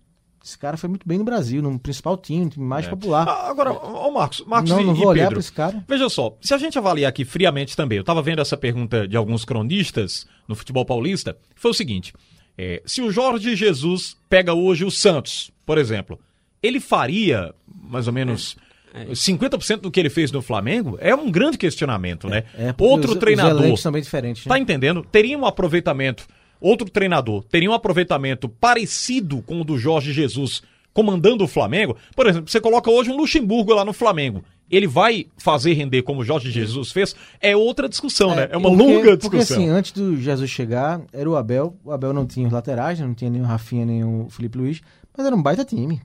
[0.43, 2.91] esse cara foi muito bem no Brasil, no principal time, no time mais É.
[2.91, 3.27] popular.
[3.29, 5.85] Ah, Agora, ô Marcos, Marcos Não, e, não vou e olhar pra esse cara.
[5.87, 9.17] Veja só, se a gente avaliar aqui friamente também, eu estava vendo essa pergunta de
[9.17, 12.15] alguns cronistas no futebol paulista, foi o seguinte:
[12.57, 16.19] é, se o Jorge Jesus pega hoje o Santos, por exemplo,
[16.63, 18.70] ele faria mais ou menos É,
[19.13, 20.97] 50% do que ele fez no Flamengo?
[21.01, 22.45] É um grande questionamento, né?
[22.57, 23.77] É, porque Outro os- os treinador.
[23.77, 24.45] são bem diferentes.
[24.45, 24.49] né?
[24.49, 25.05] Tá entendendo?
[25.11, 26.27] Teria um aproveitamento,
[26.61, 30.63] outro treinador, teria um aproveitamento parecido com o do Jorge Jesus
[30.93, 31.97] comandando o Flamengo.
[32.17, 34.43] Por exemplo, você coloca hoje um Luxemburgo lá no Flamengo.
[34.69, 37.15] Ele vai fazer render como o Jorge Jesus fez?
[37.41, 38.49] É outra discussão, né?
[38.51, 39.57] É uma porque, longa Porque discussão.
[39.57, 41.77] assim, antes do Jesus chegar, era o Abel.
[41.85, 44.81] O Abel não tinha os laterais, não tinha nem o Rafinha, nem o Felipe Luiz,
[45.17, 46.01] mas era um baita time.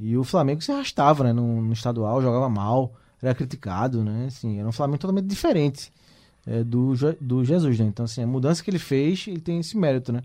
[0.00, 1.32] E o Flamengo se arrastava, né?
[1.32, 2.92] No, no estadual, jogava mal,
[3.22, 4.26] era criticado, né?
[4.28, 5.90] Assim, era um Flamengo totalmente diferente
[6.46, 7.86] é, do, do Jesus, né?
[7.86, 10.22] Então, assim, a mudança que ele fez, ele tem esse mérito, né?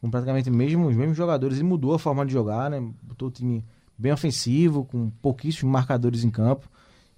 [0.00, 2.80] Com praticamente mesmo, os mesmos jogadores, ele mudou a forma de jogar, né?
[3.02, 3.64] Botou o time
[3.98, 6.68] bem ofensivo, com pouquíssimos marcadores em campo.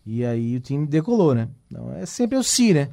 [0.07, 1.49] E aí o time decolou, né?
[1.71, 2.89] Então é sempre o si, né?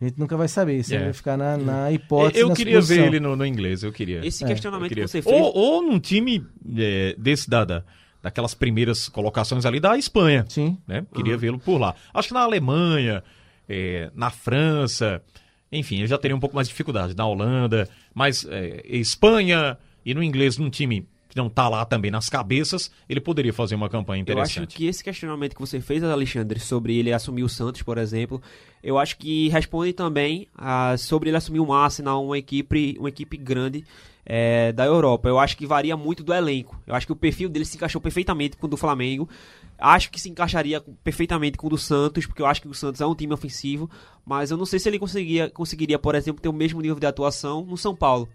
[0.00, 1.04] A gente nunca vai saber, sempre É.
[1.06, 2.40] vai ficar na, na hipótese.
[2.40, 3.06] Eu na queria ver suposição.
[3.06, 4.24] ele no, no inglês, eu queria.
[4.24, 5.04] Esse É, questionamento eu queria.
[5.04, 6.46] que você fez- Ou, ou num time
[6.76, 7.84] é, desse da, da-
[8.22, 10.44] daquelas primeiras colocações ali da Espanha.
[10.48, 10.78] Sim.
[10.86, 11.04] Né?
[11.14, 11.94] Queria vê-lo por lá.
[12.12, 13.22] Acho que na Alemanha,
[13.68, 15.22] é, na França,
[15.72, 17.16] enfim, eu já teria um pouco mais de dificuldade.
[17.16, 22.10] Na Holanda, mas é, Espanha e no inglês, num time que não tá lá também
[22.10, 24.76] nas cabeças, ele poderia fazer uma campanha Eu acho interessante.
[24.76, 28.42] que esse questionamento que você fez, Alexandre, sobre ele assumir o Santos, por exemplo,
[28.82, 33.36] eu acho que responde também a, sobre ele assumir um Arsenal, uma equipe, uma equipe
[33.36, 33.84] grande
[34.26, 35.28] é, da Europa.
[35.28, 36.80] Eu acho que varia muito do elenco.
[36.84, 39.28] Eu acho que o perfil dele se encaixou perfeitamente com o do Flamengo.
[39.78, 43.00] Acho que se encaixaria perfeitamente com o do Santos, porque eu acho que o Santos
[43.00, 43.88] é um time ofensivo,
[44.26, 47.06] mas eu não sei se ele conseguiria, conseguiria por exemplo, ter o mesmo nível de
[47.06, 48.28] atuação no São Paulo.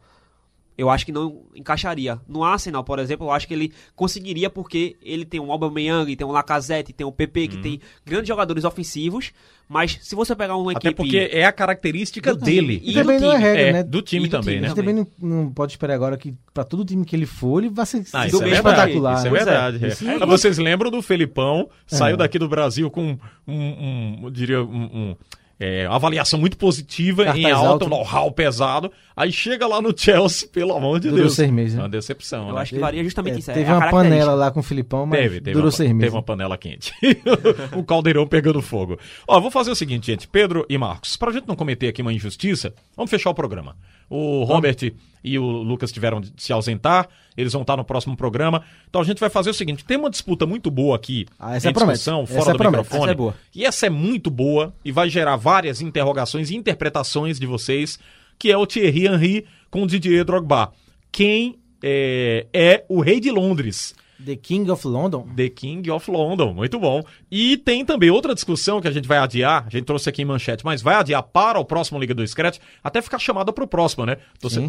[0.77, 2.19] Eu acho que não encaixaria.
[2.27, 6.25] No Arsenal, por exemplo, eu acho que ele conseguiria porque ele tem um Aubameyang, tem
[6.27, 9.31] um Lacazette, tem um PP, que tem grandes jogadores ofensivos,
[9.69, 10.69] mas se você pegar uma Uhum.
[10.77, 10.95] Até equipe...
[10.95, 12.81] porque é a característica dele.
[12.83, 13.83] E E também do não é time, regra, é, né?
[13.83, 14.67] do time do também, time, né?
[14.67, 17.69] gente também não, não pode esperar agora que pra todo time que ele for, ele
[17.73, 19.17] vai ser, Ah, isso é espetacular.
[19.17, 19.35] Isso é né?
[19.37, 19.85] verdade.
[19.85, 19.87] é.
[19.87, 21.69] Isso Ah, Vocês lembram do Felipão?
[21.87, 22.17] Saiu É.
[22.17, 23.17] daqui do Brasil com
[23.47, 25.15] um, um- eu diria, um, um,
[25.59, 27.85] é, avaliação muito positiva Cartaz em alta, alto.
[27.85, 28.91] um know-how pesado.
[29.15, 31.35] Aí chega lá no Chelsea, pelo amor de Durou Deus.
[31.35, 31.83] seis meses, É né?
[31.83, 32.61] uma decepção, Eu né?
[32.61, 33.51] acho que varia justamente É, isso.
[33.51, 35.87] é teve a uma panela lá com o Filipão, mas Teve, teve, durou uma, seis
[35.89, 36.13] teve meses.
[36.13, 36.91] uma panela quente.
[37.75, 38.99] o caldeirão pegando fogo.
[39.27, 40.27] Ó, vou fazer o seguinte, gente.
[40.27, 43.77] Pedro e Marcos, pra gente não cometer aqui uma injustiça, vamos fechar o programa.
[44.09, 44.93] O Robert
[45.23, 48.61] e o Lucas tiveram de se ausentar, eles vão estar no próximo programa.
[48.87, 51.69] Então a gente vai fazer o seguinte: tem uma disputa muito boa aqui Ah, essa
[51.69, 51.97] em promete.
[51.97, 52.83] discussão, Essa fora do promete.
[52.83, 53.03] microfone.
[53.03, 53.35] Essa é boa.
[53.55, 57.97] E essa é muito boa e vai gerar várias interrogações e interpretações de vocês,
[58.37, 60.71] que é o Thierry Henry com o Didier Drogba.
[61.11, 63.95] Quem é, é o rei de Londres?
[64.23, 65.27] The King of London.
[65.35, 67.03] The King of London, muito bom.
[67.31, 70.25] E tem também outra discussão que a gente vai adiar, a gente trouxe aqui em
[70.25, 73.67] manchete, mas vai adiar para o próximo Liga do Scratch, até ficar chamada para o
[73.67, 74.17] próximo, né?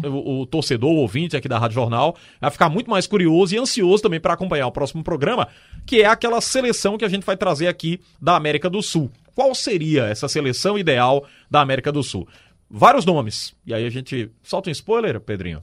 [0.03, 3.57] O, o torcedor, o ouvinte aqui da Rádio Jornal, vai ficar muito mais curioso e
[3.57, 5.47] ansioso também para acompanhar o próximo programa,
[5.85, 9.11] que é aquela seleção que a gente vai trazer aqui da América do Sul.
[9.33, 12.27] Qual seria essa seleção ideal da América do Sul?
[12.69, 13.53] Vários nomes.
[13.65, 15.61] E aí a gente solta um spoiler, Pedrinho?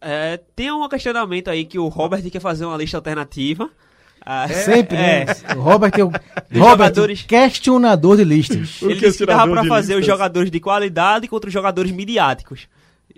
[0.00, 3.68] É, tem um questionamento aí que o Robert quer fazer uma lista alternativa.
[4.24, 5.26] Ah, Sempre, é, né?
[5.56, 6.08] O Robert é o
[6.58, 8.78] Robert, jogadores- questionador de listas.
[8.82, 10.06] Ele disse que dava pra fazer os listas.
[10.14, 12.68] jogadores de qualidade contra os jogadores midiáticos.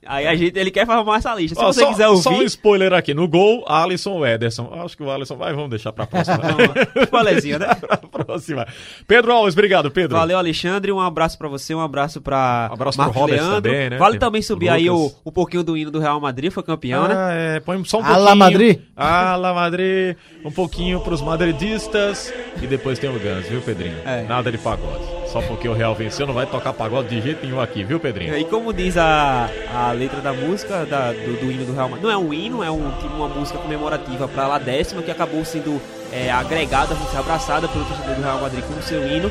[0.07, 1.55] Aí a gente, ele quer formar essa lista.
[1.59, 3.13] Se Ó, você só, quiser ouvir, só um spoiler aqui.
[3.13, 4.71] No gol, Alisson ou Ederson.
[4.83, 6.39] Acho que o Alisson vai, vamos deixar pra próxima.
[7.05, 7.67] spoilerzinho, né?
[7.75, 8.67] pra próxima.
[9.07, 10.17] Pedro Alves, obrigado, Pedro.
[10.17, 10.91] Valeu, Alexandre.
[10.91, 13.63] Um abraço pra você, um abraço pra Um abraço pro Marcos Robert Leandro.
[13.71, 13.99] também, né?
[13.99, 15.21] Vale Tem também subir o aí o, Lucas.
[15.25, 17.15] o pouquinho do hino do Real Madrid, foi campeão, né?
[17.17, 18.37] Ah, é, põe só um Ala pouquinho.
[18.37, 18.81] Madrid.
[18.97, 20.17] Ala Madrid.
[20.45, 22.33] Um pouquinho pros madridistas.
[22.63, 23.97] E depois tem o Gans, viu, Pedrinho?
[24.05, 24.23] É.
[24.23, 25.20] Nada de pagode.
[25.33, 28.37] Só porque o Real venceu, não vai tocar pagode de jeito nenhum aqui, viu, Pedrinho?
[28.37, 32.03] E como diz a, a letra da música, da- do, do hino do Real Madrid,
[32.05, 35.45] não é um hino, é um, tipo uma música comemorativa para lá décima, que acabou
[35.45, 35.81] sendo
[36.13, 39.31] é, agregada, abraçada pelo torcedor do Real Madrid como seu hino.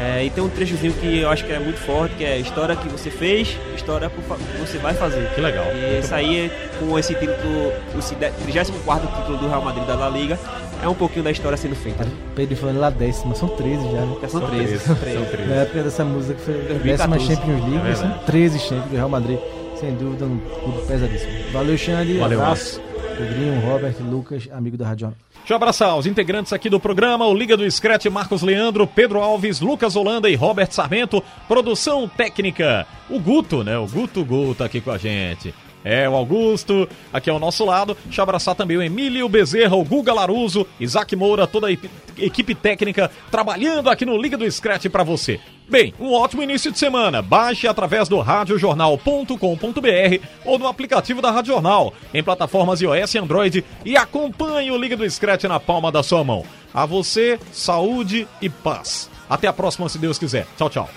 [0.00, 2.76] É, e tem um trechozinho que eu acho que é muito forte, que é história
[2.76, 5.28] que você fez, história que você vai fazer.
[5.34, 5.64] Que legal.
[5.74, 10.38] E isso aí, com esse título, o 34 título do Real Madrid da La Liga,
[10.80, 12.04] é um pouquinho da história sendo feita.
[12.04, 12.10] né?
[12.36, 14.16] Pedro falando lá décima, são 13 já, né?
[14.28, 14.64] São São 13.
[14.66, 15.26] 13, são são 13.
[15.32, 15.48] 13.
[15.50, 16.86] Na época dessa música que foi a 2014.
[16.86, 18.26] décima Champions League, É são verdade.
[18.26, 19.38] 13 Champions do Real Madrid.
[19.80, 21.32] Sem dúvida, um clube pesadíssimo.
[21.52, 22.18] Valeu, Xande.
[22.18, 22.80] Valeu, abraço.
[23.16, 25.14] Pedrinho, Robert, Lucas, amigo da Rádio.
[25.38, 29.20] Deixa eu abraçar os integrantes aqui do programa, o Liga do Scratch, Marcos Leandro, Pedro
[29.20, 31.22] Alves, Lucas Holanda e Robert Sarmento.
[31.46, 33.78] Produção técnica, o Guto, né?
[33.78, 35.54] O Guto Guto tá aqui com a gente.
[35.84, 37.96] É, o Augusto, aqui ao nosso lado.
[38.04, 41.72] Deixa eu abraçar também o Emílio Bezerra, o Guga Laruso, Isaac Moura, toda a
[42.18, 45.40] equipe técnica trabalhando aqui no Liga do Scratch pra você.
[45.68, 47.20] Bem, um ótimo início de semana.
[47.20, 53.64] Baixe através do radiojornal.com.br ou no aplicativo da Rádio Jornal, em plataformas iOS e Android
[53.84, 56.44] e acompanhe o Liga do Scratch na palma da sua mão.
[56.72, 59.10] A você, saúde e paz.
[59.28, 60.46] Até a próxima, se Deus quiser.
[60.56, 60.88] Tchau, tchau.